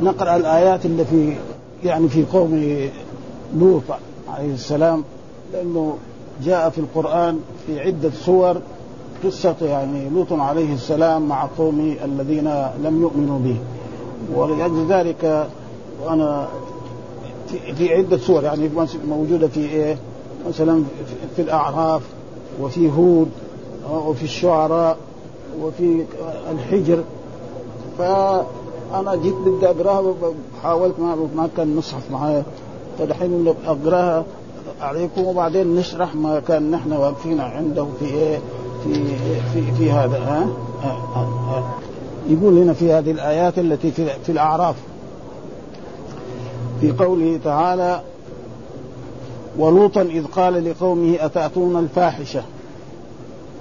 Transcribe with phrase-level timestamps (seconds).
[0.00, 1.36] نقرأ الآيات اللي في
[1.84, 2.78] يعني في قوم
[3.56, 3.82] لوط
[4.28, 5.04] عليه السلام
[5.52, 5.96] لأنه
[6.44, 8.60] جاء في القرآن في عدة صور
[9.24, 12.48] قصة يعني لوط عليه السلام مع قومه الذين
[12.84, 13.56] لم يؤمنوا به
[14.34, 15.48] ولأجل ذلك
[16.04, 16.48] وأنا
[17.78, 18.70] في, عدة صور يعني
[19.08, 19.98] موجودة في إيه؟
[20.48, 20.82] مثلا
[21.36, 22.02] في الأعراف
[22.60, 23.28] وفي هود
[23.90, 24.96] وفي الشعراء
[25.62, 26.04] وفي
[26.50, 27.02] الحجر
[28.92, 30.14] فانا جيت بدي أقراها
[30.62, 32.42] حاولت ما ما كان مصحف معايا.
[32.98, 34.24] فدحين أقراها
[34.80, 38.38] عليكم وبعدين نشرح ما كان نحن واقفين عنده في إيه
[38.84, 39.04] في
[39.52, 40.48] في في هذا ها؟
[40.84, 41.64] آه آه آه.
[42.28, 44.76] يقول هنا في هذه الآيات التي في, في الأعراف.
[46.80, 48.00] في قوله تعالى
[49.58, 52.42] ولوطا إذ قال لقومه أتأتون الفاحشة؟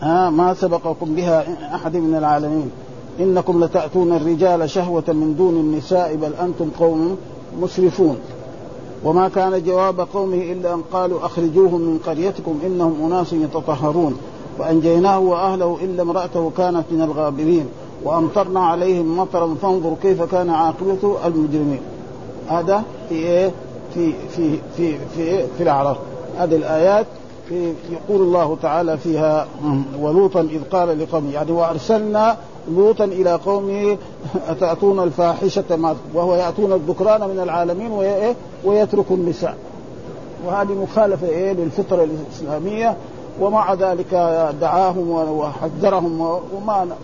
[0.01, 1.45] ها ما سبقكم بها
[1.75, 2.71] أحد من العالمين.
[3.19, 7.17] إنكم لتأتون الرجال شهوة من دون النساء بل أنتم قوم
[7.61, 8.17] مسرفون.
[9.03, 14.17] وما كان جواب قومه إلا أن قالوا أخرجوهم من قريتكم إنهم أناس يتطهرون.
[14.59, 17.65] فانجيناه وأهله إلا امرأته كانت من الغابرين.
[18.03, 21.81] وأمطرنا عليهم مطرا فانظروا كيف كان عاقبة المجرمين.
[22.47, 23.51] هذا في إيه؟
[23.93, 25.97] في في في في, في الأعراف.
[26.37, 27.05] هذه الآيات
[27.49, 29.47] في يقول الله تعالى فيها
[29.99, 32.37] ولوطا إذ قال لقومه يعني وأرسلنا
[32.71, 33.97] لوطا إلى قومه
[34.47, 37.91] أتأتون الفاحشة وهو يأتون الذكران من العالمين
[38.65, 39.57] ويتركوا النساء.
[40.45, 42.97] وهذه مخالفة إيه؟ للفطرة الإسلامية
[43.41, 44.13] ومع ذلك
[44.61, 46.21] دعاهم وحذرهم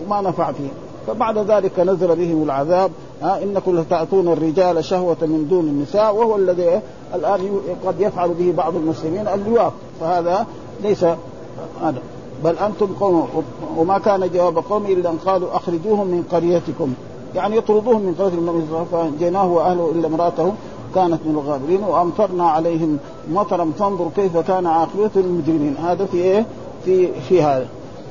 [0.04, 0.70] وما نفع فيهم.
[1.06, 2.90] فبعد ذلك نزل بهم العذاب
[3.22, 6.80] ها إنكم لتأتون الرجال شهوة من دون النساء وهو الذي
[7.14, 10.46] الآن قد يفعل به بعض المسلمين اللواط فهذا
[10.82, 11.04] ليس
[11.82, 12.02] هذا.
[12.44, 13.28] بل أنتم قوم
[13.76, 16.94] وما كان جواب قوم إلا أن قالوا أخرجوهم من قريتكم.
[17.34, 20.52] يعني يطردوهم من قرية فانجيناه وأهله إلا امراته
[20.94, 22.98] كانت من الغابرين وأمطرنا عليهم
[23.30, 23.72] مطرا.
[23.78, 25.76] فانظر كيف كان عاقبة المجرمين.
[25.84, 26.46] هذا في إيه؟
[26.84, 27.66] في في هذا.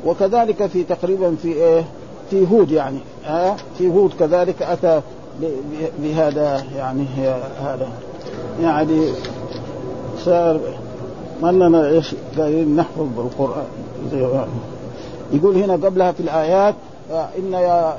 [0.05, 1.84] وكذلك في تقريبا في إيه؟
[2.29, 3.00] في هود يعني.
[3.25, 5.01] ها؟ في هود كذلك أتى
[6.00, 7.05] بهذا يعني
[7.59, 7.89] هذا.
[8.61, 9.09] يعني
[10.25, 10.59] صار
[11.41, 13.66] ما لنا إيش قاعدين نحفظ القران
[15.34, 16.75] يقول هنا قبلها في الآيات
[17.12, 17.53] إن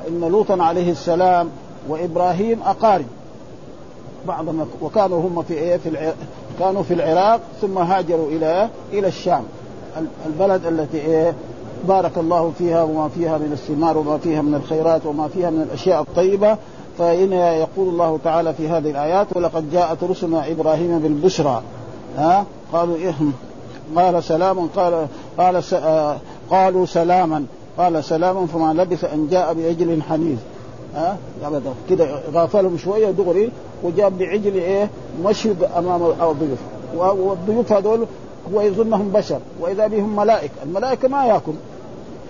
[0.07, 1.49] إن لوطا عليه السلام
[1.89, 3.05] وإبراهيم أقارب.
[4.27, 6.13] بعضهم وكانوا هم في إيه؟ في
[6.59, 9.43] كانوا في العراق ثم هاجروا إلى إلى الشام.
[10.25, 11.33] البلد التي إيه؟
[11.87, 16.01] بارك الله فيها وما فيها من الثمار وما فيها من الخيرات وما فيها من الأشياء
[16.01, 16.57] الطيبة.
[16.97, 21.61] فهنا يقول الله تعالى في هذه الآيات ولقد جاءت رسلنا إبراهيم بالبشرى.
[22.17, 23.15] ها؟ قالوا إيه؟
[23.95, 25.73] قال سلام قال قال س...
[25.73, 26.17] آه
[26.49, 27.45] قالوا سلاما.
[27.77, 30.37] قال سلام فما لبث أن جاء بعجل حنيذ
[30.95, 31.73] ها؟ أبدا.
[31.89, 33.51] كده غافلهم شوية دغري
[33.83, 34.89] وجاب بعجل إيه؟
[35.25, 36.59] مشي أمام الضيوف.
[36.95, 38.05] والضيوف هذول
[38.53, 39.39] هو يظنهم بشر.
[39.59, 40.53] وإذا بهم ملائكة.
[40.63, 41.53] الملائكة ما يأكل.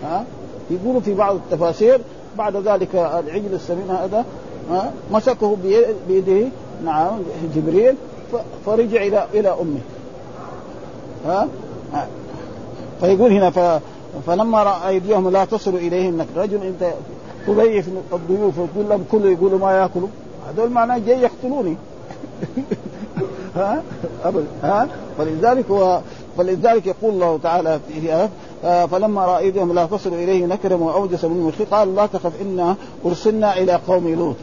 [0.03, 0.25] ها؟
[0.71, 2.01] يقولوا في بعض التفاسير
[2.37, 4.25] بعد ذلك العجل السمين هذا
[4.71, 5.57] ها؟ مسكه
[6.07, 6.47] بيده.
[6.85, 7.19] نعم
[7.55, 7.95] جبريل
[8.65, 9.79] فرجع إلى إلى أمه.
[11.25, 11.47] ها؟
[12.99, 13.81] فيقول هنا ف
[14.27, 16.93] فلما رأى أيديهم لا تصل إليهم رجل أنت
[17.47, 20.07] تضيف الضيوف وتقول لهم كلوا يقولوا ما يأكلوا.
[20.49, 21.77] هذول معناه جاي يقتلوني.
[23.55, 23.83] ها؟
[24.25, 24.47] أبدا.
[24.63, 24.87] ها؟
[25.17, 26.01] فلذلك هو
[26.37, 28.29] فلذلك يقول الله تعالى فيها
[28.87, 33.57] فلما رأى أيديهم لا تصل اليه نكرم وأوجس منهم الخير قال لا تخف إنا أرسلنا
[33.57, 34.35] إلى قوم لوط.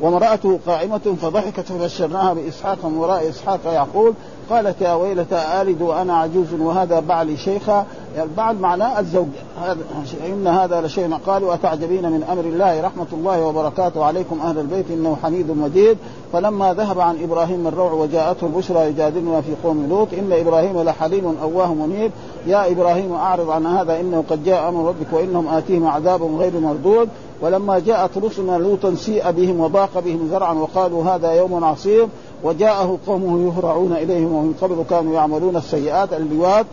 [0.00, 4.14] وامرأته قائمة فضحكت فبشرناها بإسحاق من وراء إسحاق يعقوب
[4.50, 7.86] قالت يا ويلتى آلد وأنا عجوز وهذا بعلي شيخا.
[8.16, 9.26] يعني البعل معناه الزوج.
[9.62, 9.78] هذا
[10.26, 15.16] إن هذا لشيء قالوا أتعجبين من أمر الله رحمة الله وبركاته عليكم أهل البيت إنه
[15.22, 15.98] حميد مجيد.
[16.32, 20.08] فلما ذهب عن إبراهيم الروع وجاءته البشرى يجادلنا في قوم لوط.
[20.12, 22.12] إن إبراهيم لحليم أواه منيب.
[22.46, 27.08] يا إبراهيم أعرض عن هذا إنه قد جاء أمر ربك وإنهم آتيهم عذاب غير مردود.
[27.42, 32.08] ولما جاءت رسلنا لوطا سيء بهم وضاق بهم ذرعا وقالوا هذا يوم عصيب
[32.42, 36.66] وجاءه قومه يهرعون إليهم ومن قبل كانوا يعملون السيئات اللواط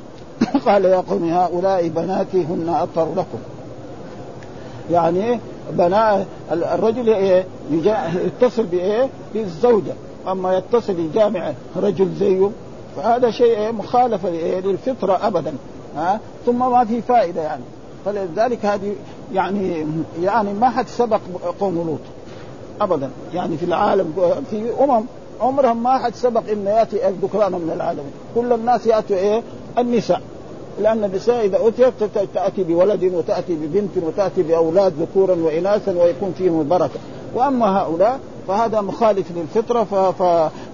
[0.66, 3.38] قال يا قوم هؤلاء بناتي هن أطهر لكم.
[4.90, 5.40] يعني
[5.72, 7.44] بناء الرجل إيه
[8.24, 9.92] يتصل بإيه؟ بالزوجة.
[10.28, 12.50] أما يتصل يجامع رجل زيه
[12.96, 14.30] فهذا شيء مخالفه
[14.64, 15.52] للفطرة ابدا.
[15.96, 17.62] ها؟ ثم ما في فائدة يعني.
[18.04, 18.92] فلذلك هذه
[19.34, 19.86] يعني
[20.22, 21.20] يعني ما حد سبق
[21.60, 22.00] قوم لوط
[22.80, 23.10] ابدا.
[23.34, 24.14] يعني في العالم
[24.50, 25.04] في أمم
[25.40, 28.12] عمرهم ما حد سبق إنه يأتي الذكران من العالمين.
[28.34, 29.42] كل الناس يأتوا إيه؟
[29.78, 30.20] النساء.
[30.80, 32.04] لأن النساء إذا أتيت
[32.34, 37.00] تأتي بولد وتأتي ببنت وتأتي بأولاد ذكورا واناثا ويكون فيهم البركة.
[37.34, 39.84] وأما هؤلاء فهذا مخالف للفطرة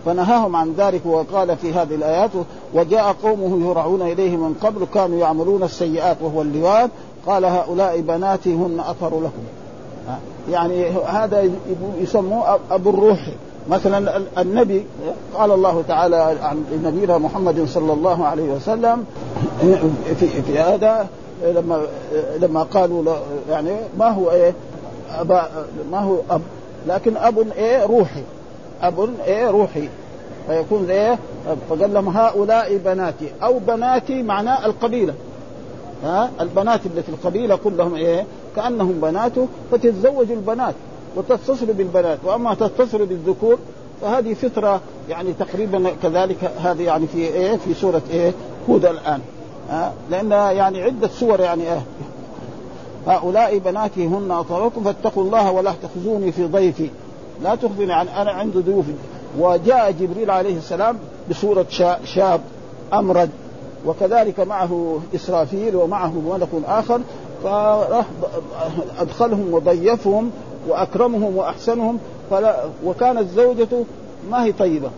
[0.04, 1.06] فنهاهم عن ذلك.
[1.06, 2.30] وقال في هذه الآيات
[2.74, 6.90] وجاء قومه يرعون إليه من قبل كانوا يعملون السيئات وهو اللواط.
[7.26, 9.42] قال هؤلاء بناتي هن اطهر لكم.
[10.50, 11.50] يعني هذا
[11.98, 13.28] يسموه أبو الروح.
[13.70, 14.86] مثلا النبي
[15.34, 19.04] قال الله تعالى عن نبينا محمد صلى الله عليه وسلم
[20.20, 21.06] في, في هذا
[21.44, 21.82] لما
[22.40, 23.16] لما قالوا
[23.50, 24.54] يعني ما هو إيه؟
[25.10, 25.48] أبا
[25.90, 26.42] ما هو اب
[26.86, 28.22] لكن أب إيه؟ روحي.
[28.82, 29.88] أب إيه؟ روحي.
[30.48, 31.18] فيكون إيه؟
[31.70, 33.28] فقال لهم هؤلاء بناتي.
[33.42, 35.14] أو بناتي معناه القبيلة.
[36.04, 38.24] ها؟ البنات اللي في القبيلة كلهم إيه؟
[38.56, 40.74] كأنهم بناته فتتزوج البنات
[41.16, 43.58] وتتصل بالبنات وأما تتصل بالذكور
[44.02, 48.32] فهذه فطرة يعني تقريبا كذلك هذه يعني في إيه؟ في سورة إيه؟
[48.70, 49.20] هود الآن
[49.70, 51.82] ها؟ لأن يعني عدة سور يعني إيه؟
[53.06, 56.90] هؤلاء بناتي هن اطهركم فاتقوا الله ولا تخزوني في ضيفي.
[57.42, 58.84] لا تخبرني عن أنا عند ضيوف
[59.38, 60.98] وجاء جبريل عليه السلام
[61.30, 61.66] بصوره
[62.04, 62.40] شاب
[62.92, 63.30] أمرد.
[63.86, 67.00] وكذلك معه إسرافيل ومعه ملك آخر
[67.42, 68.06] فراح
[68.98, 70.30] أدخلهم وضيفهم
[70.68, 71.98] وأكرمهم وأحسنهم
[72.30, 73.84] فلا وكانت زوجته
[74.30, 74.90] ما هي طيبة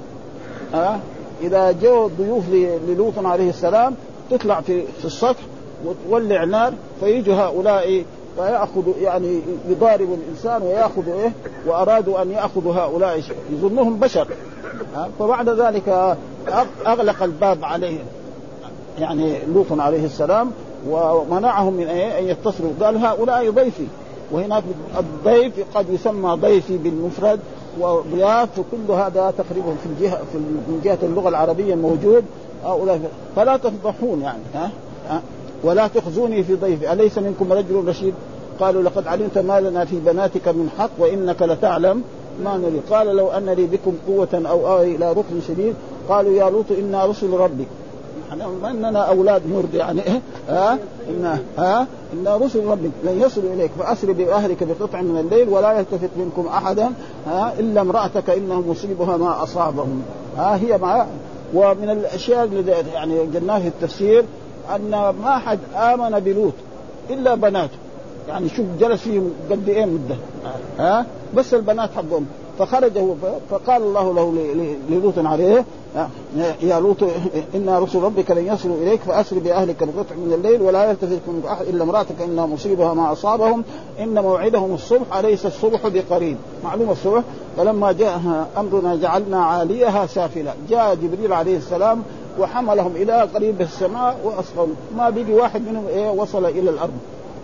[0.75, 0.99] ها أه؟
[1.43, 2.45] إذا جو ضيوف
[2.89, 3.95] للوط عليه السلام
[4.31, 5.41] تطلع في في السطح
[5.85, 8.05] وتولع نار فيجوا هؤلاء
[8.37, 11.33] فيأخذ يعني يضارب الإنسان ويأخذ إيه
[11.67, 13.23] وأرادوا أن يأخذوا هؤلاء
[13.53, 14.29] يظنهم بشر
[14.97, 16.17] أه؟ فبعد ذلك
[16.87, 18.05] أغلق الباب عليهم
[19.01, 20.51] يعني لوط عليه السلام
[20.89, 22.73] ومنعهم من إيه؟ أن يتصلوا.
[22.81, 23.87] قال هؤلاء ضيفي.
[24.33, 24.63] وهناك
[24.99, 27.41] الضيف قد يسمى ضيفي بالمفرد
[27.81, 32.25] وضياف وكل هذا تقريبا في الجهة في من جهة اللغة العربية موجود
[32.65, 33.01] هؤلاء
[33.37, 34.71] فلا تفضحون يعني ها,
[35.09, 35.23] ها؟
[35.65, 36.93] ولا تخزوني في ضيفي.
[36.93, 38.15] أليس منكم رجل رشيد؟
[38.61, 42.03] قالوا لقد علمت ما لنا في بناتك من حق وإنك لتعلم
[42.45, 42.83] ما نريد.
[42.91, 45.75] قال لو أن لي بكم قوة أو اوي إلى ركن شديد
[46.09, 47.67] قالوا يا لوط إنا رسل ربك.
[48.37, 50.79] ما اننا أولاد مرد يعني إيه؟ ها؟
[51.09, 56.11] إن ها؟ إن رسل ربك لن يصلوا إليك فأسر بأهلك بقطع من الليل ولا يلتفت
[56.17, 56.93] منكم أحدا
[57.27, 60.03] ها؟ إلا امرأتك إنه مصيبها ما أصابهم.
[60.37, 61.07] ها؟ هي ما
[61.55, 64.25] ومن الأشياء اللي يعني في التفسير
[64.77, 64.91] أن
[65.23, 66.53] ما حد آمن بلوط
[67.11, 67.79] إلا بناته.
[68.29, 70.17] يعني شوف جلس فيهم قد إيه مدة
[70.79, 72.27] ها؟ بس البنات حقهم.
[72.59, 73.15] فخرج هو
[73.51, 74.35] فقال الله له
[74.91, 75.65] للوط عليه
[76.63, 76.97] يا لوط
[77.55, 81.67] إنا رسل ربك لن يصلوا إليك فأسر بأهلك بقطع من الليل ولا يلتفت منك أحد
[81.67, 83.65] إلا امرأتك إنها مصيبها ما أصابهم
[84.01, 87.23] إن موعدهم الصبح أليس الصبح بقريب؟ معلوم الصبح.
[87.57, 90.55] فلما جاء أمرنا جعلنا عاليها سافلة.
[90.71, 92.03] جاء جبريل عليه السلام
[92.41, 94.67] وحملهم إلى قريب السماء واسقوا
[94.97, 96.99] ما بقي واحد منهم إيه وصل إلى الأرض.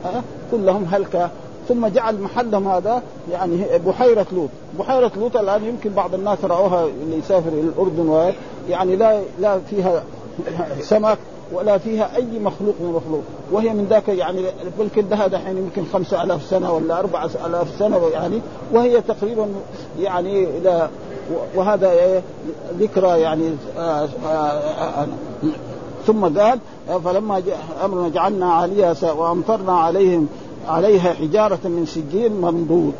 [0.05, 1.31] أه؟ كلهم هلك
[1.69, 3.03] ثم جعل محلهم هذا
[3.33, 4.49] يعني بحيرة لوط.
[4.79, 8.33] بحيرة لوط الآن يمكن بعض الناس رأوها اللي يسافر إلى الأردن
[8.69, 10.03] يعني لا لا فيها
[10.81, 11.19] سمك
[11.53, 13.23] ولا فيها أي مخلوق من المخلوق.
[13.53, 14.43] وهي من ذاك يعني
[14.79, 18.41] بل لها دحين يمكن خمسة ألاف سنة ولا أربعة ألاف سنة يعني.
[18.73, 19.49] وهي تقريبا
[20.01, 20.89] يعني إلى
[21.55, 22.23] وهذا
[22.79, 23.51] ذكرى يعني
[26.07, 26.59] ثم قال
[27.05, 27.43] فلما
[27.85, 30.29] أمرنا جعلنا عليها وأمطرنا عليهم
[30.69, 32.93] عليها حجارة من سجين منضود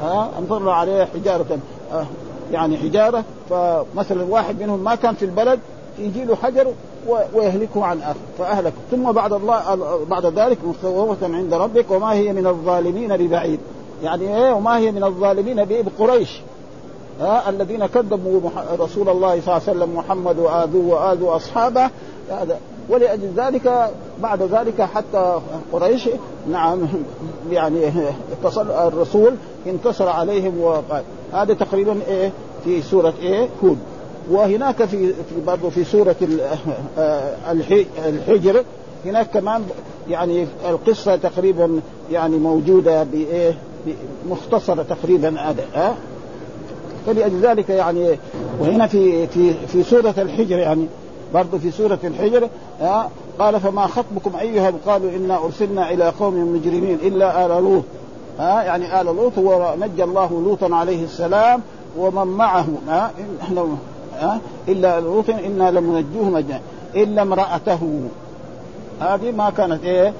[0.00, 1.58] ها؟ أمطرنا عليها حجارة.
[1.92, 2.06] آه
[2.52, 3.24] يعني حجارة.
[3.50, 5.60] فمثلا واحد منهم ما كان في البلد
[5.98, 6.66] يجي له حجر
[7.34, 9.78] ويهلكه عن اخر فاهلك ثم بعد الله
[10.10, 13.60] بعد ذلك مستوفة عند ربك وما هي من الظالمين ببعيد.
[14.02, 16.40] يعني إيه؟ وما هي من الظالمين بقريش
[17.20, 18.40] ها؟ الذين كذبوا
[18.78, 21.90] رسول الله صلى الله عليه وسلم محمد وآذوه وآذوا أصحابه.
[22.30, 22.58] هذا
[22.88, 23.90] ولأجل ذلك
[24.22, 25.40] بعد ذلك حتى
[25.72, 26.08] قريش
[26.50, 26.88] نعم
[27.50, 27.80] يعني
[28.32, 29.34] اتصل الرسول
[29.66, 31.02] انتصر عليهم وقال
[31.32, 32.32] هذا تقريبا إيه
[32.64, 33.78] في سورة إيه هود.
[34.30, 35.12] وهناك في
[35.46, 36.16] برضه في سورة
[38.06, 38.64] الحجر
[39.04, 39.62] هناك كمان
[40.10, 41.80] يعني القصة تقريبا
[42.12, 43.54] يعني موجودة بإيه
[44.30, 45.96] مختصرة تقريبا هذا
[47.06, 48.18] فلأجل ذلك يعني
[48.60, 50.86] وهنا في في في سورة الحجر يعني
[51.36, 52.48] برضه في سورة الحجر
[53.38, 57.84] قال فما خطبكم أيها قالوا إنا أرسلنا إلى قوم مجرمين إلا آل لوط
[58.38, 61.60] ها؟ يعني آل لوط ونجى الله لوطا عليه السلام
[61.98, 63.10] ومن معه ها؟
[64.18, 66.60] ها؟ إلا لوط إنا لمنجوه مجا
[66.94, 68.00] إلا امرأته.
[69.00, 70.12] هذه ما كانت إيه؟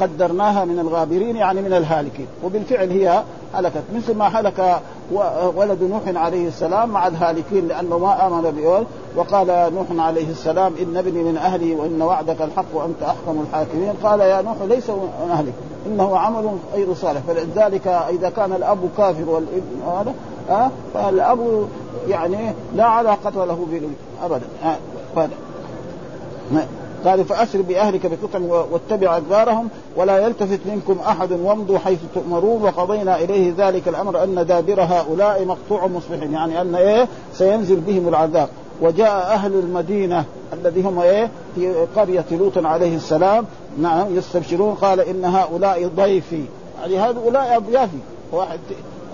[0.00, 2.26] قدرناها من الغابرين يعني من الهالكين.
[2.44, 3.22] وبالفعل هي
[3.54, 4.80] هلكت مثل ما هلك
[5.56, 8.84] ولد نوح عليه السلام مع الهالكين لأنه ما آمن بأول
[9.16, 13.92] وقال نوح عليه السلام إن ابني من أهلي وإن وعدك الحق وأنت أحكم الحاكمين.
[14.02, 15.52] قال يا نوح ليس من أهلك
[15.86, 17.20] إنه عمل غير صالح.
[17.28, 20.14] فلذلك إذا كان الأب كافر والابن هذا
[20.48, 21.68] ها فالأب
[22.08, 23.66] يعني لا علاقة له
[24.22, 24.46] ابدا.
[27.04, 28.38] قال فأسر بأهلك بقطع
[28.72, 34.82] واتبع أدبارهم ولا يلتفت منكم أحد وامضوا حيث تؤمرون وقضينا إليه ذلك الأمر أن دابر
[34.82, 38.48] هؤلاء مقطوع مصبحين يعني أن إيه؟ سينزل بهم العذاب.
[38.82, 43.44] وجاء أهل المدينة الذي هم إيه؟ في قرية لوط عليه السلام
[43.78, 46.44] نعم يستبشرون قال إن هؤلاء ضيفي.
[46.80, 47.98] يعني هؤلاء اضيافي
[48.32, 48.58] واحد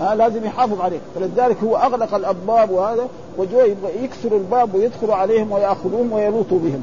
[0.00, 1.00] آه لازم يحافظ عليه.
[1.14, 3.62] فلذلك هو أغلق الأبواب وهذا وجوا
[4.02, 6.82] يكسر الباب ويدخلوا عليهم ويأخذوهم ويلوطوا بهم.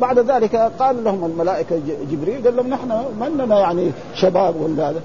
[0.00, 1.80] بعد ذلك قال لهم الملائكة
[2.10, 2.88] جبريل قال لهم نحن
[3.20, 5.00] ما لنا يعني شباب ولا هذا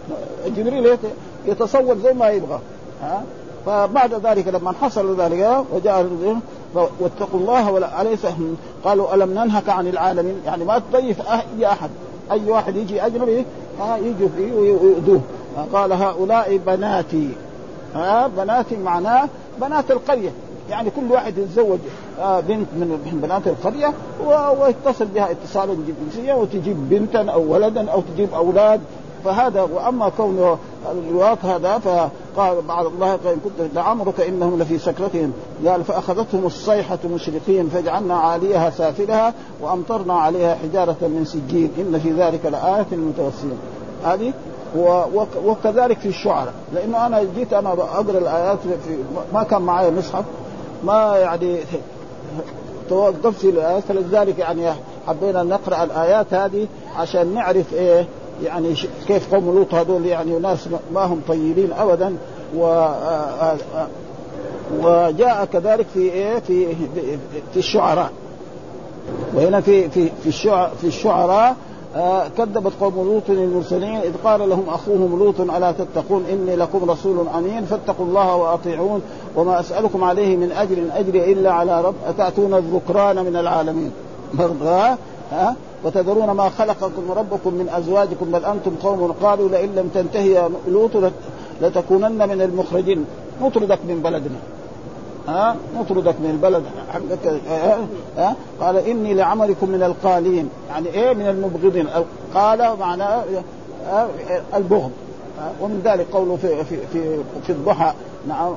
[0.57, 0.97] جبريل
[1.45, 2.59] يتصور زي ما يبغى
[3.01, 3.23] ها؟
[3.65, 6.09] فبعد ذلك لما حصل ذلك وجاء
[6.75, 8.25] واتقوا الله ولا أليس
[8.83, 11.89] قالوا ألم ننهك عن العالمين؟ يعني ما تضيف أي أحد
[12.31, 13.45] أي واحد يجي أجنبي
[13.79, 15.21] ها؟ يجوا فيه ويؤذوه
[15.73, 17.29] قال هؤلاء بناتي
[17.95, 19.29] ها؟ بناتي معناه
[19.61, 20.31] بنات القرية.
[20.69, 21.79] يعني كل واحد يتزوج
[22.19, 23.93] آه، بنت من بنات القرية
[24.61, 28.81] ويتصل بها اتصالا جنسيا وتجيب بنتا أو ولدا أو تجيب أولاد.
[29.25, 30.57] فهذا وأما كون
[30.91, 35.33] اللواط هذا فقال بعد الله إن كنت لعمرك إنهم لفي سكرتهم.
[35.67, 41.71] قال فأخذتهم الصيحة مشرقين فجعلنا عاليها سافلها وأمطرنا عليها حجارة من سجين.
[41.79, 43.57] إن في ذلك لآية للمتوسمين
[44.05, 44.33] هذه
[45.45, 46.53] وكذلك في الشعراء.
[46.73, 48.97] لأنه أنا جيت أنا أقرأ الآيات في
[49.33, 50.25] ما كان معي مصحف.
[50.83, 51.57] ما يعني
[52.89, 53.45] توقفت
[53.87, 54.71] فلذلك يعني
[55.07, 56.67] حبينا نقرأ الآيات هذه
[56.97, 58.07] عشان نعرف إيه
[58.43, 58.73] يعني
[59.07, 62.15] كيف قوم لوط هذول يعني ناس ما هم طيبين ابدا.
[62.55, 62.87] و
[64.81, 66.67] وجاء كذلك في إيه في
[67.53, 68.11] في الشعراء.
[69.33, 71.55] وهنا في في في الشعراء في الشعراء
[71.95, 77.27] آه كذبت قوم لوط المرسلين إذ قال لهم أخوهم لوط ألا تتقون؟ إني لكم رسول
[77.27, 79.01] أمين فاتقوا الله وأطيعون
[79.35, 83.91] وما أسألكم عليه من أجر أجري إلا على رب أتأتون الذكران من العالمين؟
[84.39, 84.97] برضه
[85.31, 90.49] ها؟ وتذرون ما خلقكم ربكم من أزواجكم بل أنتم قوم قالوا لئن لم تنتهي يا
[90.67, 90.91] لوط
[91.61, 93.05] لتكونن من المخرجين.
[93.41, 94.56] نطردك من بلدنا.
[95.27, 96.63] ها؟ نطردك من البلد.
[96.93, 97.41] حقك
[98.17, 100.49] ها؟ قال إني لعملكم من القالين.
[100.69, 101.87] يعني إيه؟ من المبغضين.
[102.35, 103.23] قال معناه
[104.55, 104.91] البغض.
[105.61, 107.93] ومن ذلك قوله في في في, في الضحى.
[108.27, 108.53] نعم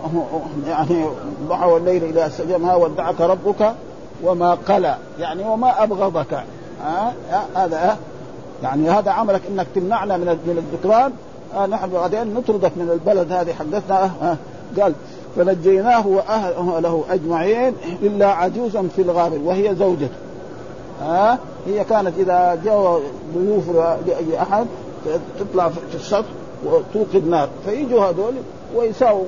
[0.69, 1.07] يعني
[1.43, 3.75] الضحى والليل إذا سجمها ودعك ربك
[4.23, 4.97] وما قلى.
[5.19, 6.45] يعني وما أبغضك.
[6.85, 7.13] ها؟
[7.55, 7.97] هذا
[8.63, 11.13] يعني هذا عملك إنك تمنعنا من من الذكران.
[11.71, 14.37] نحن بعدين نطردك من البلد هذه حدثنا.
[14.81, 14.93] قال
[15.37, 20.15] فنجيناه وأهله أجمعين إلا عجوزا في الغابر وهي زوجته.
[21.01, 23.01] ها؟ هي كانت إذا جاء
[23.35, 23.71] ضيوف
[24.07, 24.67] لأي أحد
[25.39, 26.29] تطلع في السطح
[26.65, 27.49] وتوقد نار.
[27.67, 28.35] فيجوا هذول
[28.75, 29.25] ويساووا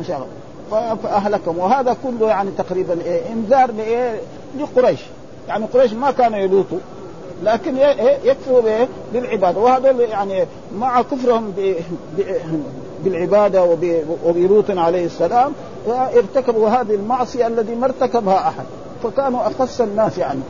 [0.00, 0.26] مشاغل
[0.70, 1.58] فأهلكهم.
[1.58, 4.20] وهذا كله يعني تقريبا إيه؟ إنذار لإيه؟
[4.58, 5.00] لقريش.
[5.48, 6.78] يعني قريش ما كانوا يلوطوا
[7.42, 7.76] لكن
[8.24, 10.46] يكفروا بالعباده وهذول يعني
[10.78, 11.52] مع كفرهم
[13.04, 13.76] بالعبادة
[14.26, 15.52] وبلوط عليه السلام
[15.88, 18.64] ارتكبوا هذه المعصية الذي ما ارتكبها أحد
[19.02, 20.40] فكانوا اخص الناس يعني.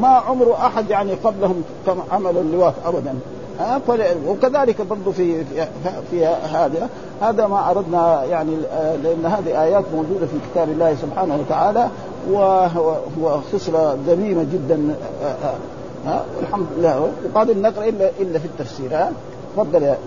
[0.00, 3.14] ما عمر أحد يعني قبلهم كما عملوا اللواط ابدا.
[4.26, 5.44] وكذلك برضه في
[6.10, 6.88] في, هذا.
[7.20, 8.56] هذا ما اردنا يعني
[9.02, 11.88] لأن هذه آيات موجودة في كتاب الله سبحانه وتعالى
[13.20, 14.94] وخصله ذميمه جدا.
[16.42, 17.10] الحمد لله.
[17.34, 18.90] وقادر نقرأ الا إلا في التفسير.
[19.56, 19.98] تفضل يا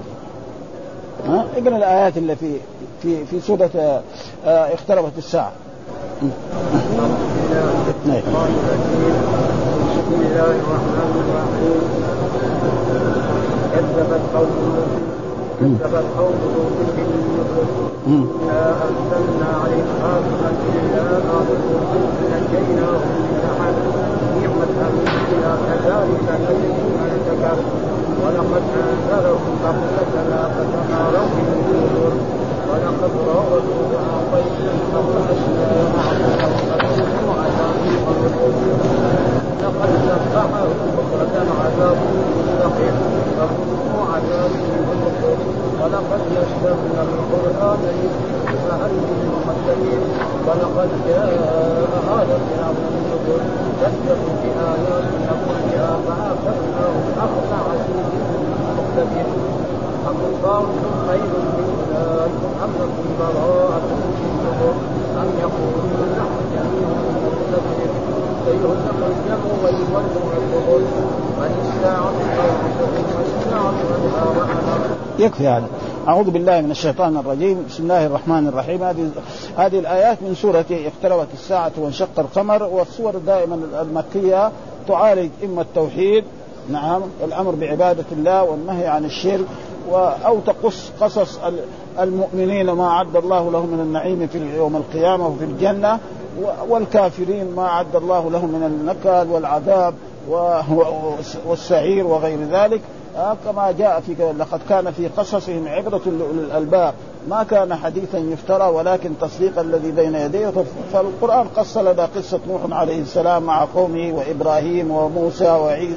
[1.28, 2.54] ها؟ اقرأ الآيات اللي في
[3.02, 4.02] في في سورة آه
[4.74, 5.52] اقتربت الساعة.
[6.22, 6.32] بسم
[10.22, 11.82] الله الرحمن الرحيم
[13.74, 14.52] كذبت قوم
[15.60, 17.68] كذبت قوم لوط بالنذر
[18.08, 20.14] إنا أرسلنا عليهم
[20.76, 21.04] إلا
[23.08, 23.76] من أحد
[24.42, 24.78] نعمة
[25.32, 27.64] إلى كذلك نجد من كفر
[28.24, 32.14] ولقد انذرهم بغتتنا فتماروا بالنذر
[32.70, 34.56] ولقد راودوه عن ضيف
[34.94, 36.34] فبعثنا معه
[39.64, 40.66] لقد سبحه
[40.98, 41.98] بكرة عذاب
[42.38, 42.96] مستقيم
[43.38, 44.52] فكلوا عذاب
[44.90, 45.40] مستقيم
[45.82, 47.80] ولقد يسرنا القرآن
[48.70, 50.02] فهل من مقدمين
[50.48, 51.30] ولقد جاء
[52.20, 53.42] آل فرعون النذر
[53.82, 58.10] كذبوا بآياتنا كلها فآخذناهم أخذ عزيز
[58.78, 59.28] مقتدر
[60.08, 62.74] أكفرتم خير من أولئكم أم
[63.24, 63.82] براءة
[65.22, 67.64] أم يقولون نحن جميع منتصر
[68.46, 69.48] سيهزم الجمع
[71.38, 72.12] من الساعة
[75.20, 75.68] يكفي هذا.
[76.08, 77.66] أعوذ بالله من الشيطان الرجيم.
[77.70, 78.84] بسم الله الرحمن الرحيم.
[78.84, 79.10] هذه
[79.58, 84.52] هذه الآيات من سورة اقتربت الساعة وانشق القمر والسور دائما المكية
[84.88, 86.24] تعالج إما التوحيد
[86.70, 89.46] نعم الأمر بعبادة الله والنهي عن الشرك
[90.26, 91.40] أو تقص قصص
[92.00, 96.00] المؤمنين ما أعد الله لهم من النعيم في يوم القيامة وفي الجنة
[96.70, 99.94] والكافرين ما أعد الله لهم من النكال والعذاب
[101.46, 102.82] والسعير وغير ذلك.
[103.18, 106.94] آه كما جاء في لقد كان في قصصهم عبرة لأولي الألباب.
[107.30, 110.54] ما كان حديثا يفترى ولكن تصديق الذي بين يديه.
[110.94, 115.96] فالقرآن قص لنا قصة نوح عليه السلام مع قومه وإبراهيم وموسى وعيسى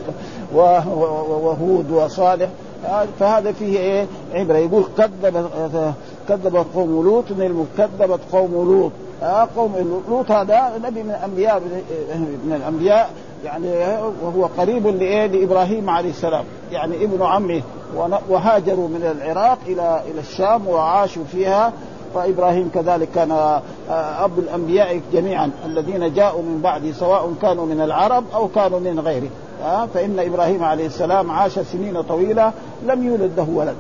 [0.55, 2.49] وهود وصالح.
[3.21, 4.57] فهذا فيه إيه؟ عبرة.
[4.57, 5.49] يقول كذب
[6.29, 7.25] كذب قوم لوط
[7.79, 8.93] كذبت قوم لوط.
[9.23, 11.61] آه قوم لوط هذا نبي من الأنبياء
[12.45, 13.11] من الأنبياء
[13.45, 13.69] يعني
[14.23, 16.45] وهو قريب لإيه؟ لإبراهيم عليه السلام.
[16.73, 17.63] يعني ابن عمه.
[18.29, 21.73] وهاجروا من العراق إلى إلى الشام وعاشوا فيها.
[22.15, 25.51] فإبراهيم كذلك كان أب الأنبياء جميعا.
[25.67, 29.29] الذين جاءوا من بعده سواء كانوا من العرب أو كانوا من غيره.
[29.95, 32.53] فإن إبراهيم عليه السلام عاش سنين طويلة
[32.87, 33.77] لم يولد له ولد.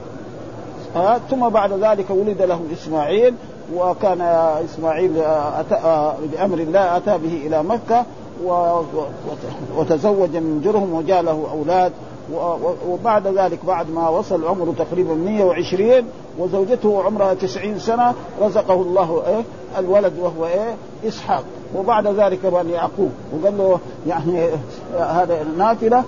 [1.30, 3.34] ثم بعد ذلك ولد له إسماعيل
[3.74, 4.20] وكان
[4.64, 5.18] إسماعيل
[5.58, 8.04] أتى بأمر الله أتى به إلى مكة
[9.76, 11.92] وتزوج من جرهم وجاء له أولاد
[12.88, 16.04] وبعد ذلك بعد ما وصل عمره تقريبا 120
[16.38, 19.42] وزوجته عمرها 90 سنة رزقه الله إيه
[19.78, 20.74] الولد وهو إيه
[21.08, 21.44] إسحاق.
[21.74, 23.10] وبعد ذلك بني يعقوب.
[23.32, 24.48] وقال له يعني
[24.98, 26.04] هذا النافله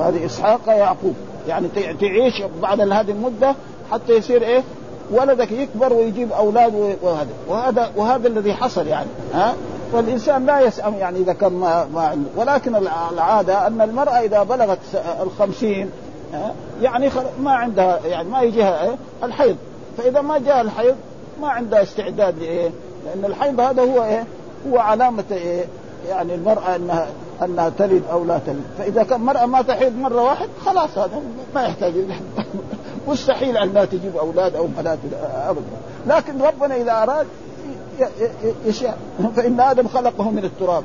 [0.00, 1.14] هذه إسحاق يعقوب
[1.48, 1.68] يعني
[2.00, 3.54] تعيش بعد هذه المدة
[3.92, 4.62] حتى يصير إيه؟
[5.10, 7.28] ولدك يكبر ويجيب أولاد وهذا.
[7.48, 9.08] وهذا وهذا الذي حصل يعني.
[9.34, 9.54] ها؟
[9.92, 12.28] فالإنسان لا يسأم يعني إذا كان ما, ما عنده.
[12.36, 12.76] ولكن
[13.12, 14.78] العادة أن المرأة إذا بلغت
[15.22, 15.90] الخمسين
[16.82, 17.10] يعني
[17.42, 19.56] ما عندها يعني ما يجيها الحيض.
[19.98, 20.96] فإذا ما جاء الحيض
[21.40, 22.70] ما عندها استعداد لإيه؟
[23.06, 24.24] لأن الحيض هذا هو إيه؟
[24.70, 25.64] هو علامة إيه؟
[26.08, 27.06] يعني المرأة انها
[27.42, 31.20] أنها تلد أو لا تلد، فإذا كان المراه ما تحيض مرة واحد خلاص هذا
[31.54, 31.94] ما يحتاج
[33.08, 34.98] مستحيل انها تجيب أولاد أو بنات
[35.48, 35.62] ابدا،
[36.06, 37.26] لكن ربنا إذا أراد
[38.66, 38.98] يشاء
[39.36, 40.84] فإن آدم خلقه من التراب.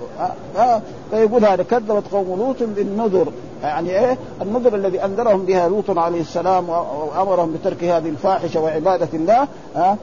[1.11, 3.27] فيقول هذا كذبت قوم لوط بالنذر.
[3.63, 9.47] يعني إيه؟ النذر الذي أنذرهم بها لوط عليه السلام وأمرهم بترك هذه الفاحشة وعبادة الله
[9.75, 9.97] ها؟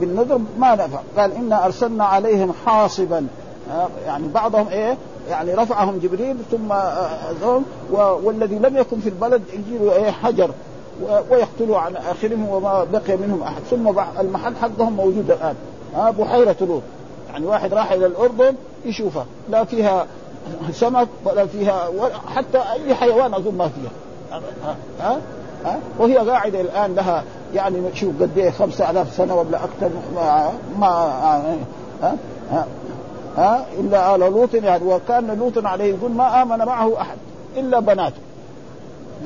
[0.00, 0.98] بالنذر ما نفع.
[1.16, 3.26] قال إنا أرسلنا عليهم حاصبا
[4.06, 4.96] يعني بعضهم إيه؟
[5.30, 6.74] يعني رفعهم جبريل ثم
[8.22, 10.50] والذي لم يكن في البلد يجيبوا إيه؟ حجر
[11.30, 13.62] ويقتلوا عن آخرهم وما بقي منهم أحد.
[13.70, 13.88] ثم
[14.20, 15.54] المحل حقهم موجود الآن
[15.94, 16.82] ها؟ بحيرة لوط.
[17.32, 20.06] يعني واحد راح إلى الأردن يشوفها لا فيها
[20.72, 24.40] سمك ولا فيها ولا حتى أي حيوان أظن ما فيها.
[25.00, 25.18] ها
[25.64, 27.24] ها وهي قاعدة الآن لها
[27.54, 30.88] يعني شوف قد إيه 5000 سنة ولا أكثر ما, ما
[32.02, 32.16] ها
[32.50, 32.66] ها
[33.36, 37.16] ها إلا آل لوط يعني وكأن لوط عليه يقول ما آمن معه أحد
[37.56, 38.20] إلا بناته.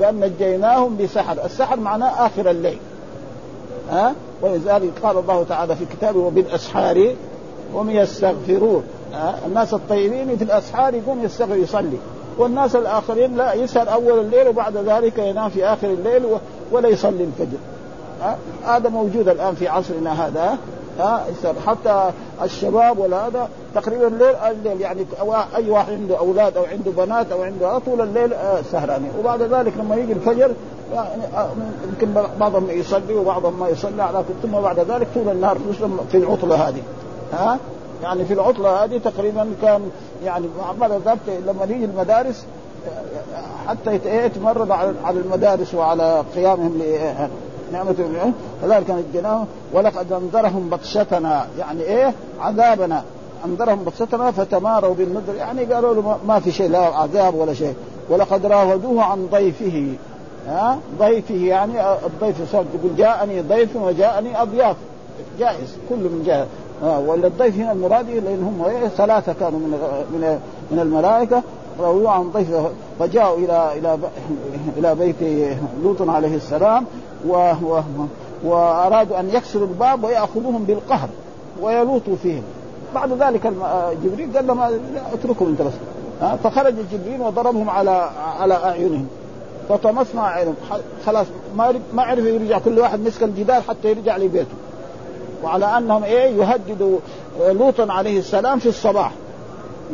[0.03, 1.45] قال نجيناهم بسحر.
[1.45, 2.79] السحر معناه آخر الليل.
[3.91, 7.15] ها ولذلك قال الله تعالى في كتابه وبالأسحار
[7.73, 8.83] هم يستغفرون.
[9.45, 11.97] الناس الطيبين في الأسحار يقوم يستغفر يصلي.
[12.37, 16.25] والناس الآخرين لا يسهر أول الليل وبعد ذلك ينام في آخر الليل
[16.71, 17.57] ولا يصلي الفجر.
[18.65, 20.57] هذا موجود الآن في عصرنا هذا.
[20.99, 21.25] ها؟
[21.67, 22.11] حتى
[22.43, 25.05] الشباب ولا هذا تقريبا الليل الليل يعني
[25.55, 28.33] أي واحد عنده أولاد أو عنده بنات أو عنده طول الليل
[28.71, 29.11] سهرانين.
[29.19, 30.51] وبعد ذلك لما يجي الفجر
[30.93, 31.09] يعني
[31.89, 35.57] يمكن بعضهم يصلي وبعضهم ما يصلي على ثم بعد ذلك طول النهار
[36.11, 36.81] في العطلة هذه.
[37.33, 37.57] ها؟
[38.03, 39.81] يعني في العطلة هذه تقريبا كان
[40.23, 40.47] يعني
[41.05, 42.45] ذلك لما يجي المدارس
[43.67, 44.71] حتى يتمرد
[45.03, 46.81] على المدارس وعلى قيامهم
[47.73, 47.95] نعمة
[48.61, 51.47] كذلك نجيناهم ولقد أنذرهم بطشتنا.
[51.59, 53.03] يعني إيه؟ عذابنا.
[53.45, 55.35] أنذرهم بطشتنا فتماروا بالنذر.
[55.35, 57.75] يعني قالوا له ما في شيء لا عذاب ولا شيء.
[58.09, 59.87] ولقد راودوه عن ضيفه.
[60.47, 64.75] ها؟ ضيفه يعني الضيف تقول جاءني ضيف وجاءني أضياف.
[65.39, 66.47] جائز كل من جاء.
[66.83, 69.71] ولا الضيف هنا المراد لأن هم إيه؟ ثلاثة كانوا من
[70.13, 70.39] من
[70.71, 71.43] من الملائكة
[71.79, 72.47] رووا عن ضيف
[72.99, 73.97] فجاءوا إلى إلى
[74.77, 75.15] إلى بيت
[75.83, 76.85] لوط عليه السلام
[77.27, 77.81] و و
[78.43, 81.09] وأرادوا أن يكسروا الباب ويأخذوهم بالقهر
[81.61, 82.43] ويلوطوا فيهم.
[82.95, 83.53] بعد ذلك
[84.03, 84.59] جبريل قال لهم
[85.13, 85.73] اتركهم أنت بس.
[86.43, 88.09] فخرج جبريل وضربهم على
[88.39, 89.07] على أعينهم.
[89.69, 90.55] فتمصنا عينهم
[91.05, 94.55] خلاص ما ما عرفوا يرجع كل واحد مسك الجدار حتى يرجع لبيته.
[95.43, 96.97] وعلى أنهم إيه يهددوا
[97.39, 99.11] لوطا عليه السلام في الصباح.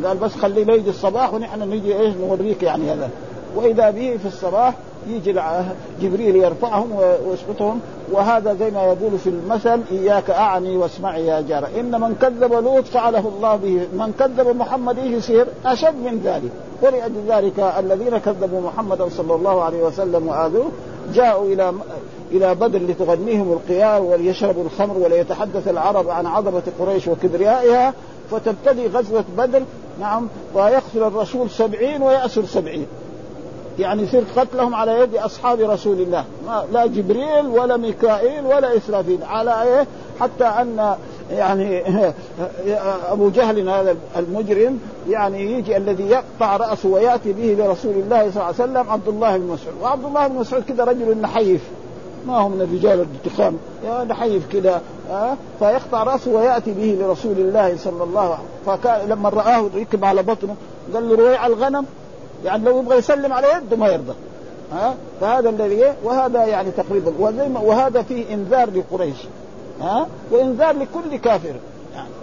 [0.04, 3.10] قال بس خليه يجي الصباح ونحن نجي إيش نوريك يعني هذا.
[3.56, 4.74] وإذا به في الصباح
[5.08, 5.40] يجي
[6.00, 6.90] جبريل يرفعهم
[7.26, 7.80] ويسقطهم.
[8.12, 11.68] وهذا زي ما يقول في المثل إياك أعني واسمعي يا جار.
[11.80, 16.50] إن من كذب لوط فعله الله به من كذب محمد إيش يصير أشد من ذلك.
[16.82, 20.70] ولأجل ذلك الذين كذبوا محمدا صلى الله عليه وسلم وآذوه
[21.14, 21.72] جاءوا إلى
[22.32, 27.94] إلى بدر لتغنيهم القيار وليشربوا الخمر وليتحدث العرب عن عظمة قريش وكبريائها
[28.30, 29.62] فتبتدي غزوة بدر
[30.00, 32.86] نعم ويقتل الرسول سبعين ويأسر سبعين.
[33.78, 36.24] يعني يصير قتلهم على يد أصحاب رسول الله.
[36.46, 39.18] ما لا جبريل ولا ميكائيل ولا إسرافيل.
[39.24, 39.86] على إيه؟
[40.20, 40.94] حتى أن
[41.30, 41.82] يعني
[43.12, 48.44] أبو جهل هذا المجرم يعني يجي الذي يقطع رأسه ويأتي به لرسول الله صلى الله
[48.44, 51.60] عليه وسلم عبد الله بن مسعود وعبد الله بن مسعود كذا رجل نحيف.
[52.26, 57.76] ما هو من الرجال الانتقام يا نحيف كذا أه؟ فيقطع رأسه ويأتي به لرسول الله
[57.76, 58.76] صلى الله عليه وسلم.
[58.76, 60.56] فكان لما رآه ركب على بطنه
[60.94, 61.86] قال له رويع الغنم.
[62.44, 64.14] يعني لو يبغى يسلم على يده ما يرضى.
[64.72, 67.12] ها؟ فهذا الذي وهذا يعني تقريبا
[67.62, 69.16] وهذا فيه إنذار لقريش.
[69.80, 71.54] ها؟ وإنذار لكل كافر.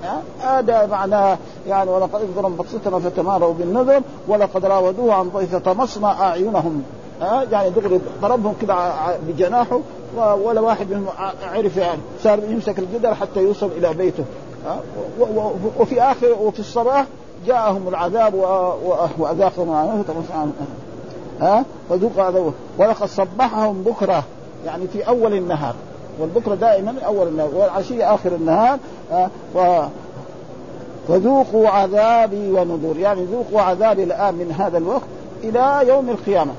[0.03, 6.83] يعني هذا معناه يعني ولقد إذ بطستنا فتماروا بالنذر ولقد راودوه عن ضيف طمسنا أعينهم.
[7.21, 9.79] ها؟ يعني دغري ضربهم كذا بجناحه
[10.17, 11.07] ولا واحد منهم
[11.43, 14.23] عرف يعني صار يمسك الجدر حتى يوصل إلى بيته
[14.65, 14.79] ها؟
[15.79, 17.05] وفي اخر وفي الصباح
[17.47, 18.33] جاءهم العذاب
[19.17, 19.93] واذاقهم
[21.41, 24.23] ها؟ فذوق عذابه ولقد صبحهم بكرة
[24.65, 25.75] يعني في أول النهار.
[26.19, 28.79] والبكرة دائما أول النهار والعشية آخر النهار
[31.07, 32.97] فذوقوا عذابي ونذور.
[32.97, 35.07] يعني ذوقوا عذابي الآن من هذا الوقت
[35.43, 36.51] إلى يوم القيامة.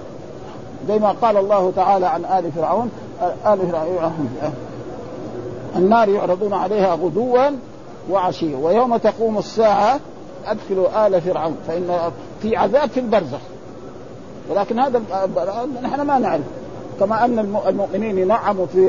[0.88, 2.90] زي ما قال الله تعالى عن آل فرعون
[3.46, 4.30] آل فرعون
[5.76, 7.50] النار يعرضون عليها غدوا
[8.10, 10.00] وعشيا ويوم تقوم الساعة
[10.46, 11.98] أدخلوا آل فرعون فإن
[12.42, 13.40] في عذاب في البرزخ.
[14.50, 15.02] ولكن هذا
[15.82, 16.44] نحن ما نعرف
[17.00, 18.88] كما أن المؤمنين ينعموا في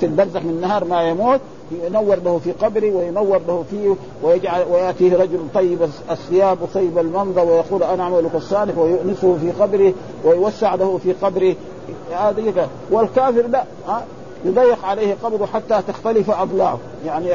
[0.00, 1.40] في البرزخ من نهار ما يموت
[1.86, 5.78] ينور له في قبره وينور له فيه ويجعل ويأتيه رجل طيب
[6.10, 9.92] الثياب وطيب المنظر ويقول أنا عملك الصالح ويؤنسه في قبره
[10.24, 11.54] ويوسع له في قبره.
[12.12, 13.64] هذه والكافر لا
[14.44, 16.78] يضيق عليه قبره حتى تختلف أضلاعه.
[17.06, 17.28] يعني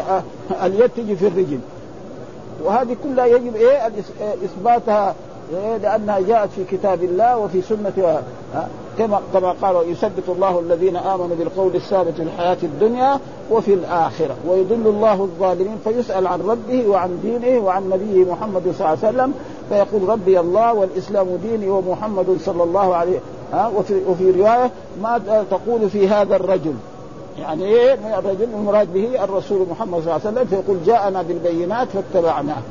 [0.64, 1.60] اليد تجي في الرجل.
[2.64, 3.88] وهذه كلها يجب إيه؟
[4.46, 5.16] إثباتها
[5.52, 8.22] لأنها جاءت في كتاب الله وفي سنة
[8.98, 13.20] كما كما قال يثبت الله الذين آمنوا بالقول الثابت في الحياة الدنيا
[13.52, 18.88] وفي الآخرة ويضل الله الظالمين فيسأل عن ربه وعن دينه وعن نبيه محمد صلى الله
[18.88, 19.34] عليه وسلم
[19.70, 23.20] فيقول ربي الله والإسلام ديني ومحمد صلى الله عليه
[23.54, 26.74] ها وفي وفي رواية ما تقول في هذا الرجل.
[27.40, 32.62] يعني إيه؟ الرجل؟ المراد به الرسول محمد صلى الله عليه وسلم فيقول جاءنا بالبينات فاتبعناه.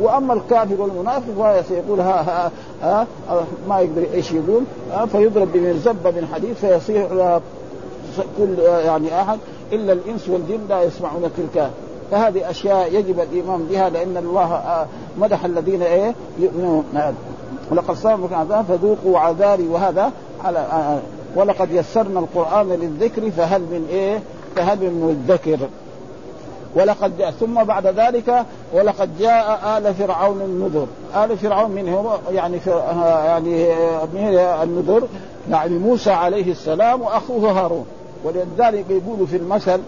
[0.00, 2.50] وأما الكافر والمنافق فهو ها, ها,
[2.82, 3.06] ها
[3.68, 4.62] ما يقدر إيش يقول
[5.12, 7.06] فيضرب بمرزبه من حديد فيصيح
[8.38, 9.38] كل يعني أحد
[9.72, 11.70] إلا الإنس والجن لا يسمعون تلك.
[12.10, 14.86] فهذه أشياء يجب الإيمان بها لأن الله
[15.18, 16.84] مدح الذين إيه يؤمنون.
[17.70, 20.12] ولقد صابكم عذاب فذوقوا عذابي وهذا
[20.44, 20.66] على
[21.36, 24.20] ولقد يسرنا القرآن للذكر فهل من إيه
[24.56, 25.58] فهل من مدكر؟
[26.74, 30.86] ولقد جاء ثم بعد ذلك ولقد جاء آل فرعون النذر.
[31.24, 32.58] آل فرعون من هو يعني
[33.26, 33.72] يعني
[34.62, 35.08] النذر؟
[35.50, 37.86] يعني موسى عليه السلام وأخوه هارون.
[38.24, 39.80] ولذلك يقولوا في المثل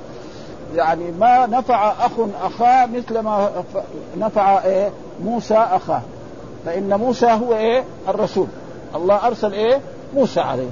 [0.75, 3.51] يعني ما نفع أخ أخاه مثل ما
[4.19, 4.91] نفع إيه
[5.25, 6.03] موسى أخاه.
[6.67, 8.47] فإن موسى هو إيه الرسول.
[8.95, 9.81] الله أرسل إيه
[10.15, 10.69] موسى عليه.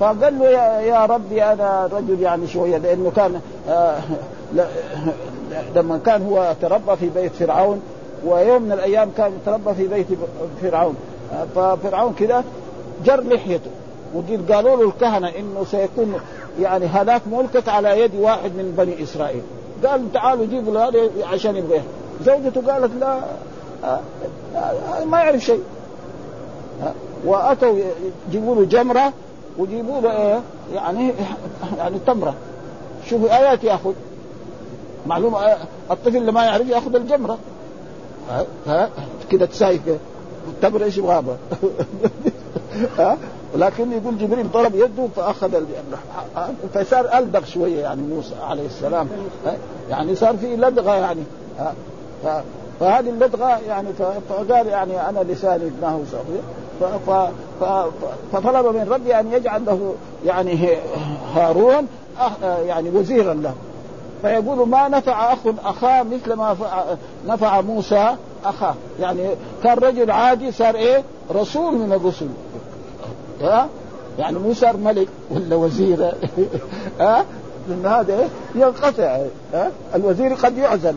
[0.00, 3.98] فقال له يا, يا ربي أنا رجل يعني شوية لأنه كان آه
[5.76, 7.82] لما كان هو تربى في بيت فرعون
[8.26, 10.06] ويوم من الأيام كان يتربى في بيت
[10.62, 10.96] فرعون.
[11.54, 12.44] ففرعون كذا
[13.04, 13.70] جر لحيته
[14.14, 16.14] وقيل قالوا له الكهنة إنه سيكون
[16.60, 19.42] يعني هلاك ملكة على يد واحد من بني إسرائيل.
[19.86, 21.80] قال تعالوا جيبوا له هذا عشان يبغى
[22.24, 23.20] زوجته قالت لا
[25.04, 25.62] ما يعرف شيء.
[27.24, 27.78] وأتوا
[28.28, 29.12] يجيبوا له جمرة
[29.58, 30.40] ويجيبوا له إيه؟
[30.74, 31.12] يعني
[31.78, 32.34] يعني تمره
[33.10, 33.92] شوفوا ايات ياخذ
[35.06, 35.56] معلومه
[35.90, 37.38] الطفل اللي ما يعرف يأخذ الجمرة.
[38.30, 38.90] ها, ها؟
[39.30, 39.80] كده تسايف
[40.48, 41.22] التمرة إيش يبغى
[42.98, 43.18] ها؟
[43.56, 45.64] لكن يقول جبريل ضرب يده فأخذ
[46.74, 49.08] فصار الدغ شوية يعني موسى عليه السلام.
[49.90, 51.22] يعني صار في لدغة يعني.
[52.80, 53.88] فهذه اللدغة يعني
[54.28, 56.42] فقال يعني أنا لساني ما هو صغير.
[58.32, 59.94] فطلب من ربي أن يجعل له
[60.26, 60.68] يعني
[61.34, 61.86] هارون
[62.18, 63.54] أخ- يعني وزيرا له.
[64.22, 66.84] فيقول ما نفع أخ أخاه مثل ما فع-
[67.26, 68.74] نفع موسى أخاه.
[69.00, 69.28] يعني
[69.64, 71.02] كان رجل عادي صار إيه؟
[71.34, 72.28] رسول من الرسل.
[73.40, 73.68] ها
[74.18, 76.12] يعني مو صار ملك ولا وزير.
[77.00, 77.24] ها
[77.68, 79.18] لأن هذا إيه؟ ينقطع.
[79.54, 80.94] ها الوزير قد يعزل.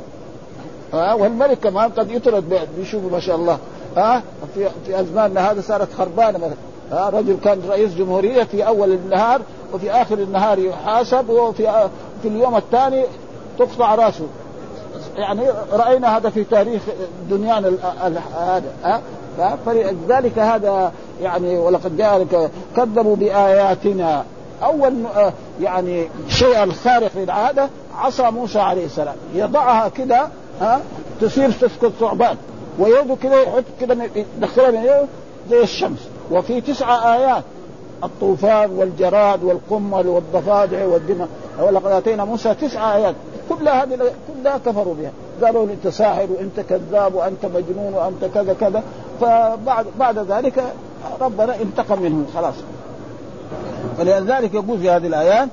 [0.94, 3.58] ها والملك كمان قد يطرد بيشوفوا ما شاء الله.
[3.98, 4.24] ها؟
[4.54, 6.54] في في أزماننا هذا صارت خربانة مثلا.
[6.92, 9.42] ها؟ رجل كان رئيس جمهورية في أول النهار
[9.74, 11.90] وفي آخر النهار يحاسب وفي
[12.22, 13.04] في اليوم الثاني
[13.60, 14.28] تقطع رأسه.
[15.16, 16.82] يعني رأينا هذا في تاريخ
[17.30, 17.72] دنيانا
[18.38, 19.02] هذا ها؟
[19.66, 24.24] فلذلك هذا يعني ولقد جاء كذبوا بآياتنا.
[24.64, 29.16] أول آه، يعني شيء الخارق للعاده عصا موسى عليه السلام.
[29.34, 30.28] يضعها كده
[30.62, 30.82] ها؟
[31.22, 32.38] تصير تسقط ثعبان.
[32.80, 35.06] ويده كده يحط كده يدخلها من يده
[35.50, 36.00] زي الشمس.
[36.32, 37.44] وفي تسع آيات.
[38.04, 41.28] الطوفان والجراد والقمل والضفادع والدماء.
[41.60, 43.16] ولقد آتينا موسى تسع آيات.
[43.50, 45.12] كلها هذه كلها كفروا بها.
[45.44, 48.84] قالوا أنت ساحر وأنت كذاب وأنت مجنون وأنت كذا كذا.
[49.22, 50.64] فبعد بعد ذلك
[51.22, 52.56] ربنا انتقم منهم خلاص.
[53.98, 55.50] فلذلك يقول في هذه الآيات.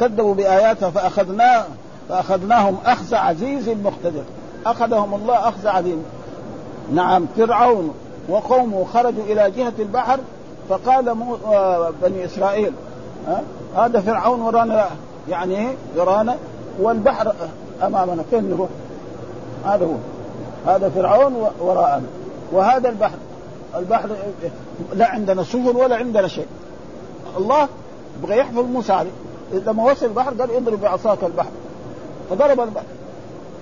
[0.00, 1.66] كذبوا بآياتنا فأخذنا
[2.08, 4.22] فأخذناهم أخذ عزيز مقتدر.
[4.66, 5.96] أخذهم الله أخذ عزيز
[6.94, 7.94] نعم فرعون
[8.28, 10.18] وقومه خرجوا إلى جهة البحر
[10.68, 12.72] فقال مو آه، بني إسرائيل
[13.26, 13.42] ها
[13.76, 14.86] هذا فرعون ورانا
[15.28, 16.36] يعني إيه؟ يرانا
[16.80, 17.32] والبحر
[17.82, 18.68] أمامنا فين نروح؟
[19.64, 19.94] هذا هو
[20.66, 22.06] هذا فرعون وراءنا
[22.52, 23.18] وهذا البحر
[23.76, 24.08] البحر
[24.94, 26.46] لا عندنا سفن ولا عندنا شيء
[27.36, 27.68] الله
[28.22, 29.10] بغى يحفظ موسى عليه
[29.52, 31.50] لما وصل البحر قال اضرب بعصاك البحر
[32.30, 32.84] فضرب البحر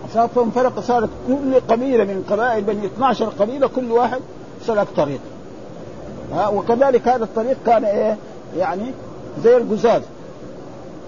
[0.04, 4.20] عصاه فانفلق صارت كل قبيلة من قبائل بني 12 قبيلة كل واحد
[4.66, 5.20] سلك طريق.
[6.32, 8.16] ها وكذلك هذا الطريق كان إيه؟
[8.56, 8.92] يعني
[9.44, 10.02] زي القزاز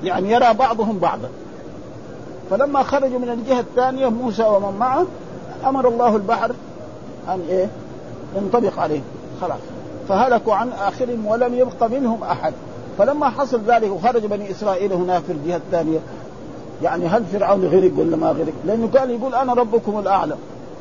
[0.05, 1.29] يعني يرى بعضهم بعضا.
[2.51, 5.07] فلما خرجوا من الجهة الثانية موسى ومن معه
[5.65, 6.53] أمر الله البحر
[7.29, 7.69] أن إيه؟
[8.37, 9.01] ينطبق عليه
[9.41, 9.61] خلاص.
[10.09, 12.53] فهلكوا عن آخرهم ولم يبق منهم أحد.
[12.99, 15.99] فلما حصل ذلك وخرج بني إسرائيل هناك في الجهة الثانية
[16.83, 20.37] يعني هل فرعون غرق ولا ما غرق؟ لأنه كان يقول أنا ربكم الاعلى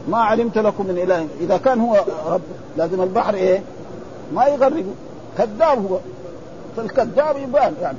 [0.09, 1.27] ما علمت لكم من إله.
[1.41, 2.41] إذا كان هو رب
[2.77, 3.61] لازم البحر إيه؟
[4.33, 4.85] ما يغرقه
[5.37, 5.97] كذاب هو.
[6.77, 7.97] فالكذاب يبان يعني.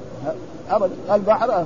[0.70, 0.94] ابدا.
[1.10, 1.64] البحر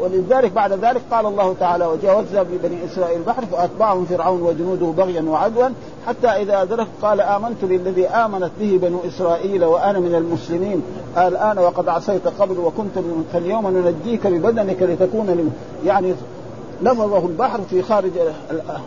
[0.00, 5.68] ولذلك بعد ذلك قال الله تعالى وجاوزنا ببني إسرائيل البحر فأتبعهم فرعون وجنوده بغيا وعدوا
[6.06, 10.82] حتى إذا ادرك قال آمنت بالذي آمنت به بنو إسرائيل وأنا من المسلمين.
[11.16, 15.52] الان وقد عصيت قبل وكنت فاليوم ننجيك ببدنك لتكون
[15.84, 16.14] يعني
[16.82, 18.10] نفضه البحر في خارج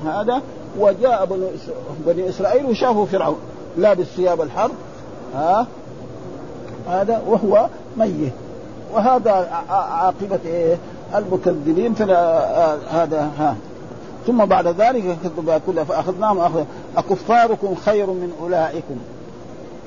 [0.06, 0.42] هذا
[0.80, 1.28] وجاء
[2.06, 3.38] بني إسرائيل وشافوا فرعون.
[3.78, 4.72] لابس ثياب الحرب
[5.36, 5.68] ها؟
[6.90, 8.34] هذا وهو ميت.
[8.94, 10.78] وهذا عاقبة إيه؟
[11.16, 12.40] المكذبين فلا
[13.04, 13.56] هذا ها.
[14.28, 16.64] ثم بعد ذلك كذبوا كلها فأخذناهم أخذ
[16.98, 18.96] أكفاركم خير من أولئكم.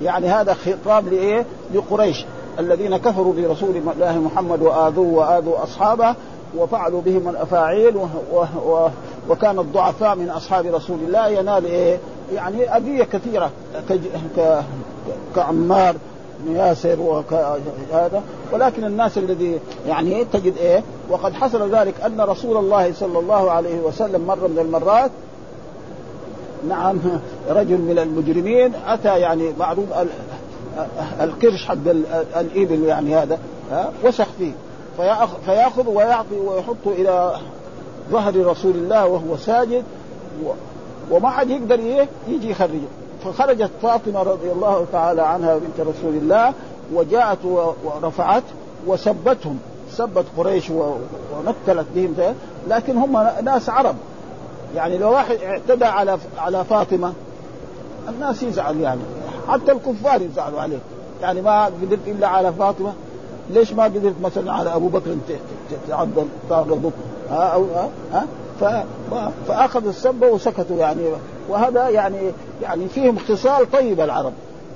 [0.03, 2.25] يعني هذا خطاب لإيه؟ لقريش
[2.59, 6.14] الذين كفروا برسول الله محمد وآذوه وآذوا أصحابه
[6.59, 8.88] وفعلوا بهم الأفاعيل و و و
[9.31, 11.99] وكان الضعفاء من أصحاب رسول الله ينال إيه؟
[12.35, 13.51] يعني أذية كثيرة
[13.88, 14.62] كج- ك-
[15.35, 15.95] كعمار
[16.51, 18.22] ياسر وهذا
[18.53, 23.81] ولكن الناس الذي يعني تجد إيه؟ وقد حصل ذلك أن رسول الله صلى الله عليه
[23.81, 25.11] وسلم مره من المرات.
[26.68, 26.96] نعم
[27.49, 30.09] رجل من المجرمين أتى يعني معروف ال-
[31.20, 32.05] الكرش حق ال-
[32.37, 33.38] الإبل يعني هذا
[34.05, 34.53] وسخ فيه.
[35.46, 37.37] فيأخذ ويعطي ويحطه إلى
[38.11, 39.85] ظهر رسول الله وهو ساجد
[41.11, 42.88] وما حد يقدر إيه؟ يجي يخرجه.
[43.33, 46.53] فخرجت فاطمة رضي الله تعالى عنها بنت رسول الله
[46.95, 48.43] وجاءت ورفعت
[48.87, 49.59] وسبتهم.
[49.91, 52.15] سبت قريش ونكلت بهم.
[52.69, 53.95] لكن هم ناس عرب.
[54.75, 57.12] يعني لو واحد اعتدى على على فاطمة
[58.09, 59.01] الناس يزعل يعني.
[59.49, 60.79] حتى الكفار يزعلوا عليه.
[61.23, 62.93] يعني ما قدرت إلا على فاطمة.
[63.51, 65.33] ليش ما قدرت مثلا على أبو بكر ت-
[65.73, 66.91] ت- تعظم تعرضه
[67.31, 67.65] ها أو
[68.12, 68.27] ها,
[68.62, 71.01] ها؟ فأخذوا السبة وسكتوا يعني.
[71.49, 72.19] وهذا يعني
[72.63, 74.33] يعني فيهم خصال طيبه العرب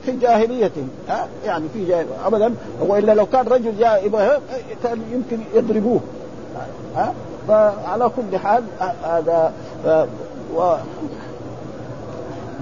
[0.07, 4.09] في جاهليتهم ها؟ يعني في جاهل ابدا والا لو كان رجل جاء
[4.83, 6.01] كان يمكن يضربوه
[6.97, 7.15] ها؟
[7.49, 8.63] فعلى كل حال
[9.05, 9.53] هذا
[10.57, 10.75] و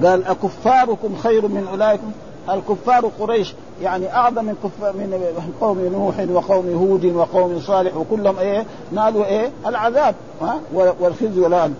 [0.05, 2.13] قال أكفاركم خير من أولئكم؟
[2.51, 8.65] الكفار قريش يعني أعظم من كفار من قوم نوح وقوم هود وقوم صالح وكلهم إيه؟
[8.93, 11.75] نالوا إيه؟ العذاب ها؟ والخزي والآن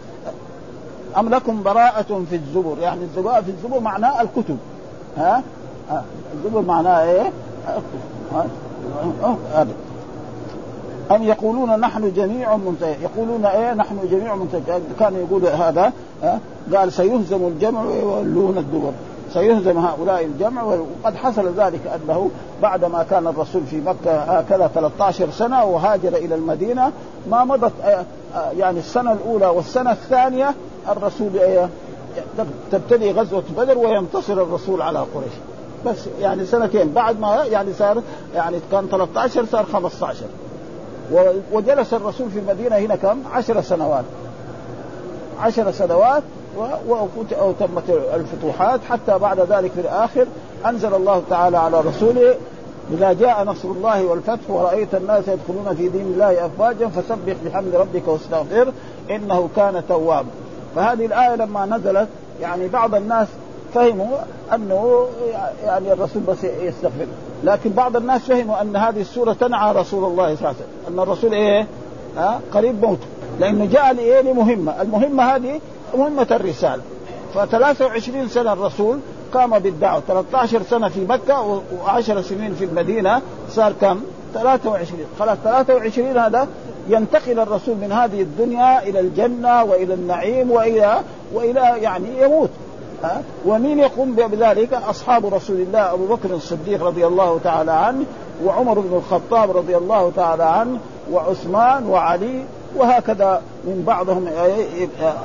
[1.17, 4.59] أم لكم براءة في الزبر يعني الزبر في الزبر معناه الكتب.
[5.17, 5.43] ها؟
[6.35, 7.33] الدبر معناه إيه؟
[9.55, 9.73] هذا
[11.11, 14.61] أم يقولون نحن جميع منتهي يقولون إيه؟ نحن جميع منتهي.
[15.01, 15.93] كان يقول هذا
[16.75, 18.93] قال سيهزم الجمع ويولون الدبر.
[19.35, 22.31] سيهزم هؤلاء الجمع وقد حصل ذلك أنه
[22.63, 26.93] بعدما كان الرسول في مكة هكذا 13 سنة وهاجر إلى المدينة
[27.31, 27.73] ما مضت
[28.35, 30.55] يعني السنة الأولى والسنة الثانية
[30.89, 31.31] الرسول
[32.73, 35.33] تبتدي غزوة بدر وينتصر الرسول على قريش.
[35.87, 36.93] بس يعني سنتين.
[36.93, 38.03] بعد ما يعني صار
[38.35, 40.17] يعني كان 13 صار 15
[41.53, 44.05] وجلس الرسول في المدينة هنا كم؟ عشر سنوات.
[45.41, 46.23] عشر سنوات
[47.41, 48.81] وتمت الفتوحات.
[48.91, 50.27] حتى بعد ذلك في الآخر
[50.67, 52.35] أنزل الله تعالى على رسوله
[52.93, 58.09] إذا جاء نصر الله والفتح ورأيت الناس يدخلون في دين الله أفواجا فسبح بحمد ربك
[58.09, 58.73] واستغفر
[59.11, 60.29] إنه كان توابا
[60.77, 62.09] فهذه الآية لما نزلت
[62.41, 63.29] يعني بعض الناس
[63.75, 64.19] فهموا
[64.55, 65.07] أنه
[65.65, 67.07] يعني الرسول بس يستغفر.
[67.45, 70.69] لكن بعض الناس فهموا أن هذه السورة تنعى رسول الله صلى الله عليه وسلم.
[70.89, 71.67] أن الرسول إيه؟
[72.17, 73.07] ها؟ قريب موته
[73.41, 74.83] لأنه جاء لإيه؟ لمهمة.
[74.83, 75.61] المهمة هذه
[75.99, 76.83] مهمة الرسالة.
[77.35, 78.99] ف 23 سنة الرسول
[79.35, 80.03] قام بالدعوة.
[80.09, 83.23] 13 سنة في مكة و10 سنين في المدينة.
[83.51, 84.01] صار كم؟
[84.35, 86.49] 23 خلاص 23 هذا
[86.89, 91.01] ينتقل الرسول من هذه الدنيا إلى الجنة وإلى النعيم والى
[91.35, 92.51] وإلى يعني يموت.
[93.05, 98.05] ها؟ ومين يقوم بذلك؟ أصحاب رسول الله أبو بكر الصديق رضي الله تعالى عنه
[98.45, 100.79] وعمر بن الخطاب رضي الله تعالى عنه
[101.13, 102.45] وعثمان وعلي
[102.77, 104.29] وهكذا من بعضهم.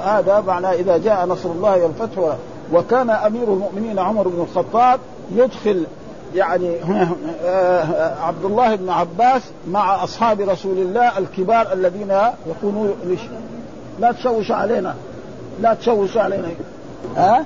[0.05, 2.35] هذا معناه إذا جاء نصر الله والفتح
[2.73, 4.99] وكان أمير المؤمنين عمر بن الخطاب
[5.35, 5.85] يدخل
[6.35, 6.75] يعني
[8.27, 12.13] عبد الله بن عباس مع أصحاب رسول الله الكبار الذين
[12.47, 12.87] يكونوا
[13.99, 14.95] لا تشوش علينا
[15.61, 16.47] لا تشوش علينا.
[17.17, 17.45] ها؟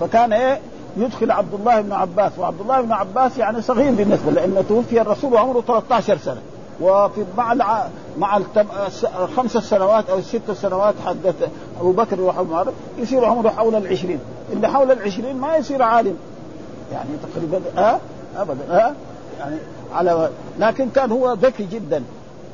[0.00, 0.60] فكان إيه؟
[0.96, 5.32] يدخل عبد الله بن عباس وعبد الله بن عباس يعني صغير بالنسبة لأنه توفي الرسول
[5.32, 6.40] وعمره 13 سنة.
[6.80, 7.88] وفي مع.
[8.18, 8.40] مع
[9.22, 11.48] الخمس سنوات أو الست سنوات حدث
[11.80, 14.20] أبو بكر وعمر يصير عمره حول العشرين
[14.52, 16.16] اللي حول العشرين ما يصير عالم
[16.92, 18.94] يعني تقريبا ها أه؟ ابدا ها أه؟
[19.38, 19.56] يعني
[19.94, 22.02] على لكن كان هو ذكي جدا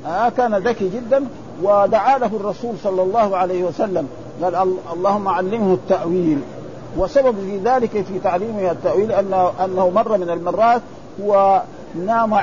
[0.04, 1.24] ها أه؟ كان ذكي جدا
[1.62, 4.08] ودعا له الرسول صلى الله عليه وسلم
[4.42, 6.38] قال اللهم علمه التأويل
[6.96, 10.82] وسبب في ذلك في تعليمه التأويل أنه, أنه مرة من المرات
[11.22, 11.62] هو
[12.06, 12.36] نام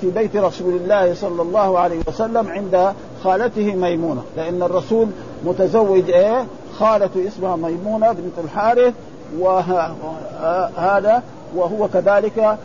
[0.00, 2.92] في بيت رسول الله صلى الله عليه وسلم عند
[3.24, 4.22] خالته ميمونة.
[4.36, 5.08] لأن الرسول
[5.44, 6.44] متزوج إيه؟
[6.78, 8.94] خالته اسمها ميمونة بنت الحارث
[9.38, 11.22] وهذا
[11.56, 12.58] وهو كذلك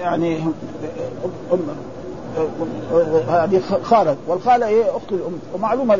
[0.00, 0.40] يعني
[3.28, 4.16] هذه خالة.
[4.28, 5.38] والخالة إيه أخت الأم.
[5.54, 5.98] ومعلومه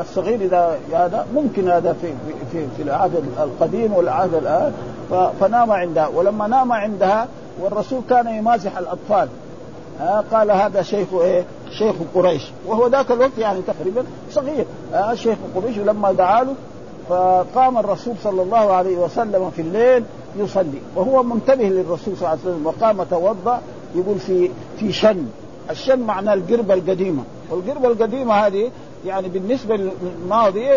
[0.00, 2.08] الصغير إذا هذا ممكن هذا في
[2.52, 4.72] في في العهد القديم والعهد الآن.
[5.40, 6.06] فنام عندها.
[6.06, 7.28] ولما نام عندها
[7.60, 9.28] والرسول كان يمازح الأطفال.
[10.00, 11.44] ها قال هذا شيخ إيه؟
[11.78, 12.42] شيخ قريش.
[12.66, 14.64] وهو ذاك الوقت يعني تقريبا صغير.
[14.92, 16.54] ها شيخ قريش ولما دعا له
[17.08, 20.04] فقام الرسول صلى الله عليه وسلم في الليل
[20.36, 20.80] يصلي.
[20.96, 23.60] وهو منتبه للرسول صلى الله عليه وسلم وقام توضأ
[23.94, 25.26] يقول في في شن.
[25.70, 27.22] الشن معناه القربة القديمة.
[27.50, 28.70] والقربة القديمة هذه
[29.06, 30.68] يعني بالنسبة للماضي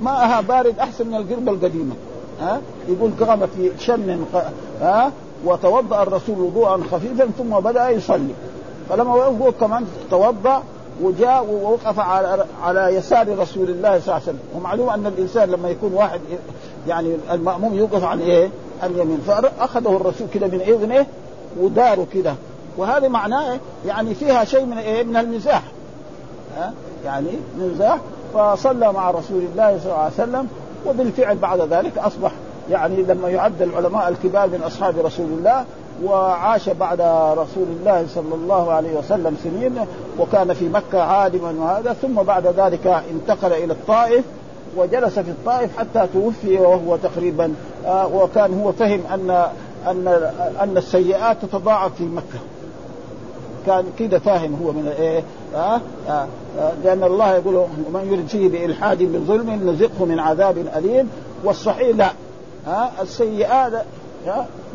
[0.00, 1.94] ماءها بارد أحسن من القربة القديمة.
[2.40, 4.24] ها يقول قام في شن
[4.80, 5.12] ها
[5.44, 8.34] وتوضأ الرسول وضوءا خفيفا ثم بدأ يصلي
[8.88, 10.62] فلما هو كمان توضأ
[11.02, 15.68] وجاء ووقف على على يسار رسول الله صلى الله عليه وسلم ومعلوم أن الإنسان لما
[15.68, 16.20] يكون واحد
[16.88, 18.48] يعني المأموم يوقف عن إيه؟
[18.82, 21.06] اليمين فأخذه الرسول كده من إذنه
[21.60, 22.34] وداره كده
[22.76, 25.62] وهذا معناه يعني فيها شيء من إيه؟ من المزاح
[26.56, 26.72] ها؟
[27.04, 27.98] يعني مزاح
[28.34, 30.48] فصلى مع رسول الله صلى الله عليه وسلم
[30.86, 32.32] وبالفعل بعد ذلك أصبح
[32.70, 35.64] يعني لما يعد العلماء الكبار من أصحاب رسول الله
[36.04, 37.00] وعاش بعد
[37.38, 39.74] رسول الله صلى الله عليه وسلم سنين
[40.18, 44.24] وكان في مكة عالما وهذا ثم بعد ذلك انتقل إلى الطائف
[44.76, 47.54] وجلس في الطائف حتى توفي وهو تقريبا
[47.86, 49.30] آه وكان هو فهم أن
[49.86, 50.08] أن
[50.60, 52.38] أن السيئات تتضاعف في مكة.
[53.66, 55.22] كان كده فاهم هو من إيه
[55.54, 56.26] آه آه
[56.84, 61.10] لأن الله يقول ومن يرد فيه بإلحاد بظلم نزقه من عذاب أليم
[61.44, 62.10] والصحيح لا.
[62.68, 63.72] ها السيئات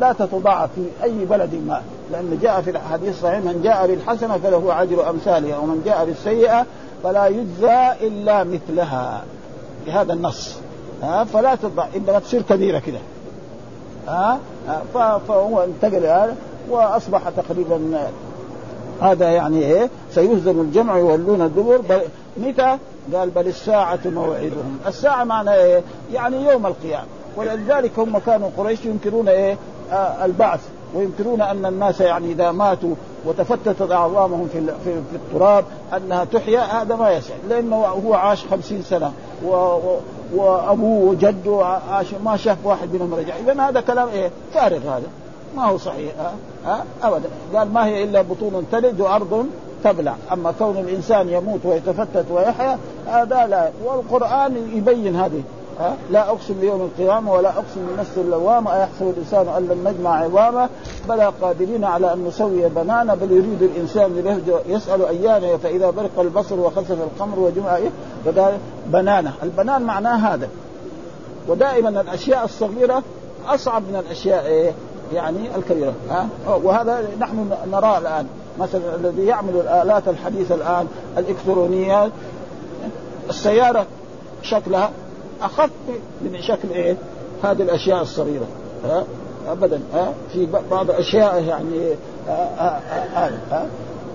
[0.00, 4.82] لا تتضاعف في أي بلد ما لأن جاء في الحديث الصحيح من جاء بالحسنة فله
[4.82, 6.66] أجر أمثالها ومن جاء بالسيئة
[7.02, 9.24] فلا يجزى إلا مثلها
[9.86, 10.56] بهذا النص
[11.02, 12.98] ها فلا تضع إنما تصير كبيرة كده
[14.08, 14.38] ها
[15.28, 16.36] فهو انتقل هذا
[16.70, 18.08] وأصبح تقريبا
[19.02, 21.80] هذا يعني إيه سيهزم الجمع يولون الدبر
[22.36, 22.78] متى؟
[23.14, 27.06] قال بل الساعة موعدهم، الساعة معنى إيه؟ يعني يوم القيامة،
[27.36, 29.56] ولذلك هم كانوا قريش ينكرون إيه؟
[29.92, 30.60] آه، البعث
[30.94, 35.64] وينكرون أن الناس يعني إذا ماتوا وتفتتت أعظامهم في في, في التراب
[35.96, 39.12] أنها تحيا هذا ما يصح لأنه هو عاش خمسين سنة
[39.44, 39.78] و
[40.34, 43.34] وأبوه وجده عاش ما شاف واحد منهم رجع.
[43.36, 45.06] اذا هذا كلام إيه؟ فارغ هذا
[45.56, 46.32] ما هو صحيح ها,
[46.66, 47.28] ها؟ ابدا.
[47.54, 49.46] قال ما هي إلا بطون تلد وأرض
[49.84, 50.14] تبلع.
[50.32, 53.70] أما كون الإنسان يموت ويتفتت ويحيا هذا لا.
[53.84, 55.42] والقرآن يبين هذه.
[56.10, 60.68] لا أقسم بيوم القيامة ولا أقسم بنفس اللوامة أيحسب الإنسان أن لن نجمع عظامه؟
[61.08, 66.90] بلى قادرين على أن نسوي بنانا بل يريد الإنسان يسأل ايان فإذا برق البصر وخسف
[67.02, 67.90] القمر وجمع إيه؟
[68.86, 70.48] بنانه البنان معناه هذا.
[71.48, 73.02] ودائما الأشياء الصغيرة
[73.48, 74.72] أصعب من الأشياء إيه؟
[75.12, 76.28] يعني الكبيرة ها؟
[76.64, 78.26] وهذا نحن نراه الآن.
[78.58, 80.86] مثلا الذي يعمل الآلات الحديثة الآن
[81.18, 82.10] الإلكترونيات
[83.30, 83.86] السيارة
[84.42, 84.90] شكلها
[85.42, 85.70] اخف
[86.22, 86.96] من شكل إيه؟
[87.42, 88.46] هذه الأشياء الصغيرة
[88.84, 89.04] ها؟
[89.48, 91.94] ابدا ها؟ في بعض الأشياء يعني
[92.28, 92.80] ها
[93.14, 93.66] ها ها؟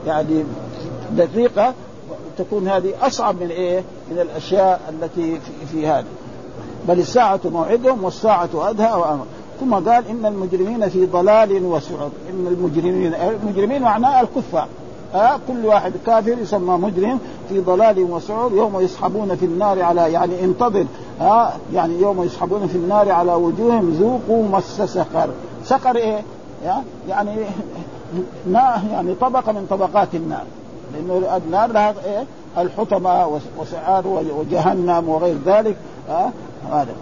[0.08, 0.44] يعني
[1.12, 1.74] دقيقة
[2.38, 6.06] تكون هذه أصعب من إيه؟ من الأشياء التي في, في هذه.
[6.88, 9.26] بل الساعة موعدهم والساعة أدهى وأمر.
[9.60, 12.10] ثم قال إن المجرمين في ضلال وسعر.
[12.30, 14.68] إن المجرمين المجرمين معناه الكفار
[15.16, 20.44] آه كل واحد كافر يسمى مجرم في ضلال وسعور يوم يسحبون في النار على يعني
[20.44, 20.86] انتظر
[21.22, 25.30] آه يعني يوم يسحبون في النار على وجوههم ذوقوا مس سقر.
[25.64, 26.22] سقر إيه؟
[27.08, 27.32] يعني
[28.54, 30.44] ما يعني طبقة من طبقات النار.
[30.94, 32.26] لأنه النار لها إيه؟
[32.58, 35.78] الحطمة وسعار وجهنم وغير ذلك
[36.10, 36.30] آه
[36.72, 36.94] هذا.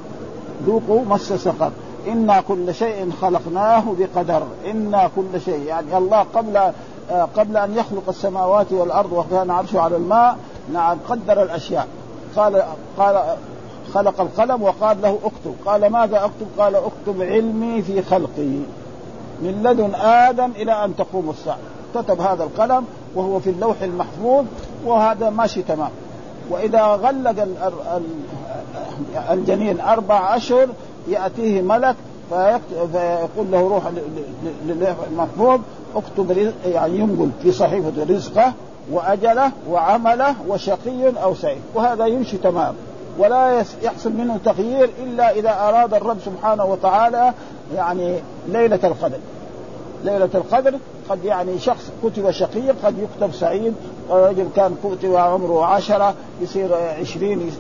[0.66, 1.72] ذوقوا مس سقر.
[2.08, 4.44] إنا كل شيء خلقناه بقدر.
[4.72, 5.62] إنا كل شيء.
[5.62, 6.58] يعني الله قبل
[7.12, 10.38] آه، قبل أن يخلق السماوات والأرض وكان عرشه على الماء
[10.74, 11.88] نعم قدر الأشياء.
[12.36, 12.64] قال
[12.98, 13.36] قال
[13.94, 15.56] خلق القلم وقال له اكتب.
[15.66, 18.60] قال ماذا اكتب؟ قال اكتب علمي في خلقي.
[19.42, 21.58] من لدن آدم إلى أن تقوم الساعة.
[21.96, 22.86] كتب هذا القلم
[23.16, 24.46] وهو في اللوح المحفوظ
[24.86, 25.90] وهذا ماشي تمام.
[26.50, 27.48] وإذا غلق
[29.32, 30.68] الجنين أربع اشهر
[31.08, 31.96] يأتيه ملك
[32.30, 33.84] فيقول له روح
[34.66, 35.60] للوح المحفوظ
[35.96, 38.54] اكتب يعني ينقل في صحيفة رزقه
[38.92, 41.62] وأجله وعمله وشقي أو سعيد.
[41.76, 42.76] وهذا يمشي تمام.
[43.18, 47.34] ولا يحصل منه تغيير إلا إذا أراد الرب سبحانه وتعالى
[47.76, 49.20] يعني ليلة القدر.
[50.04, 50.74] ليلة القدر
[51.10, 53.74] قد يعني شخص كتب شقي قد يكتب سعيد
[54.10, 56.70] رجل كان كتب عمره عشرة يصير
[57.00, 57.52] عشرين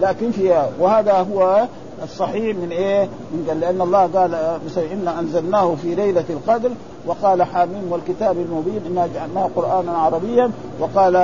[0.00, 1.66] لكن في وهذا هو
[2.04, 4.58] الصحيح من إيه؟ من لأن الله قال
[4.92, 6.70] انا أنزلناه في ليلة القدر
[7.06, 10.50] وقال حاميم والكتاب المبين إنا جعلناه قرآنا عربيا
[10.80, 11.14] وقال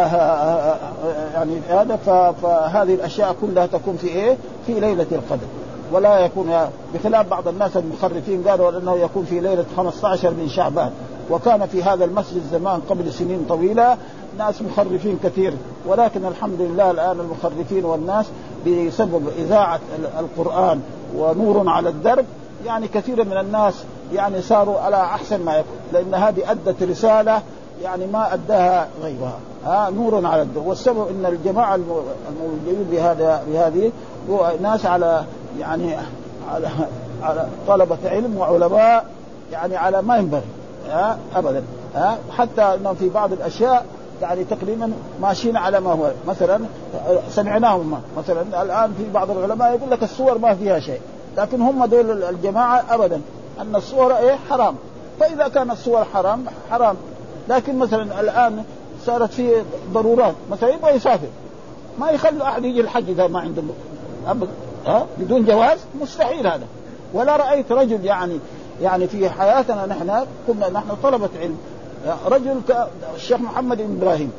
[1.35, 1.97] يعني هذا
[2.43, 4.37] فهذه الأشياء كلها تكون في إيه؟
[4.67, 5.47] في ليلة القدر
[5.93, 6.53] ولا يكون
[6.95, 10.91] بخلاف بعض الناس المخرفين قالوا إنه يكون في ليلة 15 من شعبان
[11.31, 13.97] وكان في هذا المسجد زمان قبل سنين طويلة
[14.39, 15.55] ناس مخرفين كثير
[15.87, 18.27] ولكن الحمد لله الآن المخرفين والناس
[18.67, 19.81] بسبب إذاعة
[20.19, 20.81] القرآن
[21.17, 22.25] ونور على الدرب
[22.67, 23.75] يعني كثير من الناس
[24.15, 27.43] يعني صاروا على أحسن ما يكون لأن هذه أدت رسالة
[27.83, 29.39] يعني ما أداها غيرها.
[29.65, 30.67] ها نور على الدرب.
[30.67, 33.93] والسبب إن الجماعة الموجودين بهذا بهذه
[34.63, 35.25] ناس على
[35.61, 35.97] يعني
[36.53, 36.69] على
[37.23, 39.07] على طلبة علم وعلماء
[39.53, 40.43] يعني على ما ينبغي
[40.89, 41.63] ها؟ ابدا
[41.95, 43.87] ها؟ حتى انه في بعض الأشياء
[44.23, 44.93] يعني تقريبا
[45.23, 46.11] ماشيين على ما هو.
[46.29, 46.61] مثلا
[47.31, 51.01] سمعناهم مثلا الآن في بعض العلماء يقول لك الصور ما فيها شيء
[51.37, 53.21] لكن هم دول الجماعة ابدا
[53.61, 54.75] أن الصور إيه؟ حرام.
[55.21, 56.97] فإذا كان الصور حرام حرام.
[57.49, 58.65] لكن مثلا الآن
[59.07, 59.53] صارت في
[59.93, 61.29] ضرورات مثلا يبغى يسافر
[61.99, 63.63] ما يخلوا أحد يجي الحج إذا ما عنده
[64.87, 66.67] ها؟ بدون جواز؟ مستحيل هذا.
[67.15, 68.39] ولا رأيت رجل يعني
[68.83, 71.57] يعني في حياتنا نحن كنا نحن طلبة علم.
[72.27, 72.61] رجل
[73.17, 74.33] الشيخ محمد بن إبراهيم.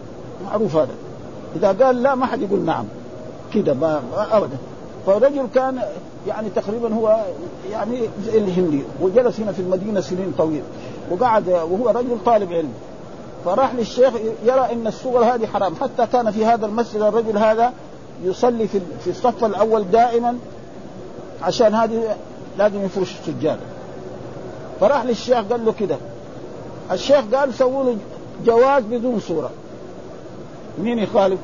[0.45, 0.93] معروف هذا.
[1.55, 2.85] إذا قال لا ما حد يقول نعم.
[3.53, 4.57] كذا ما ابدا.
[5.05, 5.81] فرجل كان
[6.27, 7.19] يعني تقريبا هو
[7.71, 10.65] يعني زي الهندي وجلس هنا في المدينة سنين طويله
[11.11, 12.73] وقعد وهو رجل طالب علم.
[13.45, 14.13] فراح للشيخ
[14.45, 15.75] يرى إن الصور هذه حرام.
[15.75, 17.73] حتى كان في هذا المسجد الرجل هذا
[18.23, 20.37] يصلي في في الصف الأول دائما
[21.41, 22.15] عشان هذه
[22.57, 23.61] لازم يفرش السجادة.
[24.79, 25.97] فراح للشيخ قال له كده.
[26.91, 27.97] الشيخ قال سووا له
[28.45, 29.49] جواز بدون صورة.
[30.79, 31.39] مين يخالف؟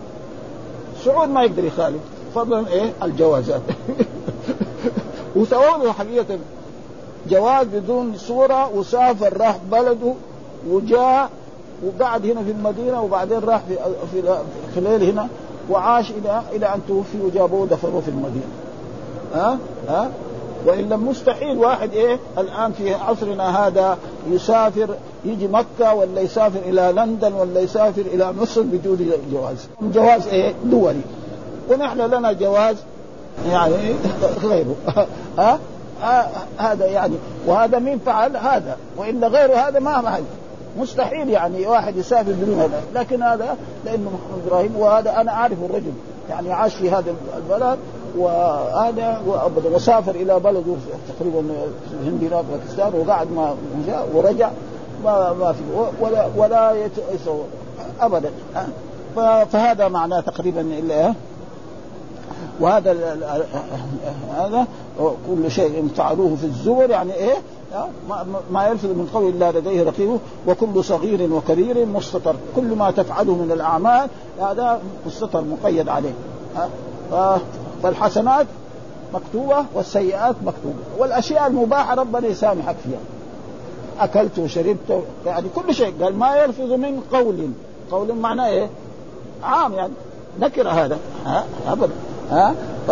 [1.05, 2.01] سعود ما يقدر يخالف
[2.35, 3.61] فضلا إيه؟ الجوازات.
[5.35, 6.37] وسووا له حقيقة
[7.29, 10.13] جواز بدون صورة وسافر راح بلده
[10.69, 11.29] وجاء
[11.85, 13.75] وقعد هنا في المدينة وبعدين راح في
[14.11, 14.21] في
[14.75, 15.29] خلال هنا.
[15.69, 18.45] وعاش إلى إلى أن توفي وجابوه دفنوه في المدينة.
[19.35, 19.57] ها؟
[19.89, 20.09] ها؟
[20.65, 23.97] والا مستحيل واحد إيه الآن في عصرنا هذا
[24.29, 24.89] يسافر
[25.25, 29.67] يجي مكة ولا يسافر إلى لندن ولا يسافر إلى مصر بدون جواز.
[29.81, 31.01] جواز إيه؟ دولي.
[31.69, 32.75] ونحن لنا جواز
[33.49, 33.73] يعني
[34.43, 34.75] غيره.
[35.37, 35.59] ها؟
[36.57, 37.15] هذا يعني.
[37.47, 38.77] وهذا مين فعل؟ هذا.
[38.97, 40.23] وإلا غير هذا ما فعل.
[40.77, 42.83] مستحيل يعني واحد يسافر بدون هذا.
[42.95, 45.93] لكن هذا لأنه محمد إبراهيم وهذا أنا أعرف الرجل.
[46.29, 47.79] يعني عاش في هذا البلد
[48.17, 50.75] وهذا وابدا وسافر إلى بلده
[51.19, 51.39] تقريبا
[52.01, 53.55] الهند هناك باكستان وقعد ما
[53.87, 54.49] جاء ورجع
[55.03, 55.61] ما ما في
[56.01, 57.45] ولا ولا يتصور
[58.01, 58.29] ابدا.
[59.51, 61.13] فهذا معناه تقريبا إلا
[62.59, 62.91] وهذا
[64.37, 64.67] هذا
[65.27, 67.35] كل شيء فعلوه في الزبر يعني إيه؟
[68.51, 73.51] ما يلفظ من قول الله لديه رقيب وكل صغير وكبير مستطر كل ما تفعله من
[73.51, 74.09] الأعمال
[74.41, 76.13] هذا مستطر مقيد عليه.
[77.83, 78.47] فالحسنات
[79.13, 80.75] مكتوبة والسيئات مكتوبة.
[80.97, 82.99] والأشياء المباحة ربنا يسامحك فيها.
[83.99, 85.93] أكلت وشربت يعني كل شيء.
[86.03, 87.49] قال ما يلفظ من قول.
[87.91, 88.69] قول معناه إيه؟
[89.43, 89.93] عام يعني.
[90.39, 90.97] نكر هذا.
[91.25, 91.93] ها؟ أبدا.
[92.31, 92.55] ها؟
[92.87, 92.91] ف...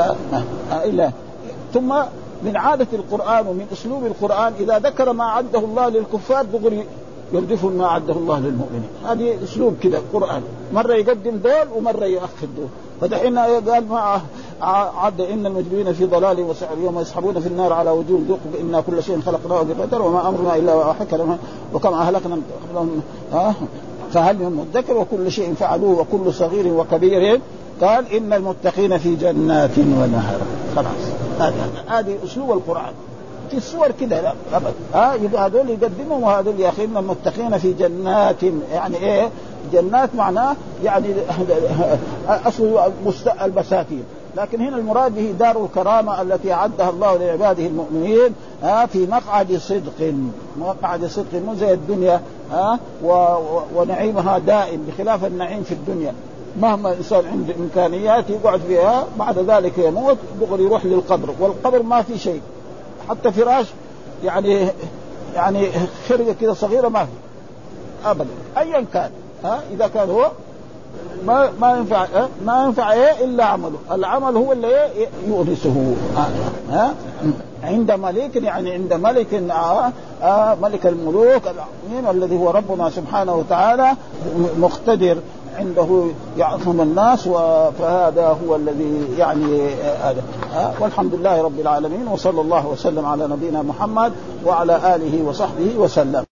[0.71, 1.11] إلا.
[1.73, 1.93] ثم
[2.43, 6.85] من عادة القرآن ومن أسلوب القرآن إذا ذكر ما عده الله للكفار دغري
[7.33, 8.89] يردف ما عده الله للمؤمنين.
[9.05, 10.41] هذه أسلوب كذا القرآن
[10.73, 12.67] مرة يقدم دول ومرة يؤخر دول.
[13.01, 14.21] فدحين قال ما
[14.97, 19.03] عد إن المجرمين في ضلال وسعر يوم يسحبون في النار على وجوه ذوقوا أنا كل
[19.03, 21.07] شيء خلقناه بقدر وما أمرنا إلا واحد
[21.73, 22.37] وكم أهلكنا
[22.69, 23.01] قبلهم.
[24.13, 27.41] فهل من مدكر وكل شيء فعلوه وكل صغير وكبير؟
[27.81, 30.39] قال إن المتقين في جنات ونهر.
[30.75, 31.10] خلاص.
[31.87, 32.93] هذه أسلوب القرآن.
[33.51, 38.43] في الصور كده لا ابدا ها يبقى هذول يقدمهم وهذول يا أخي المتقين في جنات
[38.73, 39.29] يعني إيه؟
[39.73, 41.07] جنات معناه يعني
[42.47, 42.79] أصل
[43.41, 44.03] البساتين
[44.37, 50.13] لكن هنا المراد به دار الكرامة التي أعدها الله لعباده المؤمنين ها في مقعد صدق.
[50.59, 52.21] مقعد صدق مو زي الدنيا
[52.51, 52.79] ها
[53.75, 56.13] ونعيمها دائم بخلاف النعيم في الدنيا.
[56.59, 61.29] مهما الإنسان عنده إمكانيات يقعد فيها بعد ذلك يموت دغري يروح للقبر.
[61.39, 62.41] والقبر ما في شيء.
[63.09, 63.65] حتى فراش
[64.23, 64.67] يعني
[65.35, 65.67] يعني
[66.09, 67.11] خرقه كده صغيرة ما في.
[68.05, 68.29] ابدا.
[68.57, 69.11] ايا كان.
[69.43, 70.31] ها؟ إذا كان هو
[71.25, 72.05] ما ما ينفع
[72.45, 75.93] ما ينفع إيه إلا عمله، العمل هو اللي إيه يورثه
[76.69, 76.93] ها؟
[77.63, 79.91] عند ملك يعني عند ملك آه
[80.23, 83.95] آه ملك الملوك العظيم الذي هو ربنا سبحانه وتعالى
[84.59, 85.17] مقتدر.
[85.57, 86.05] عنده
[86.37, 87.23] يعظم الناس
[87.79, 90.23] فهذا هو الذي يعني هذا.
[90.55, 94.11] آه والحمد لله رب العالمين وصلى الله وسلم على نبينا محمد
[94.45, 96.30] وعلى آله وصحبه وسلم.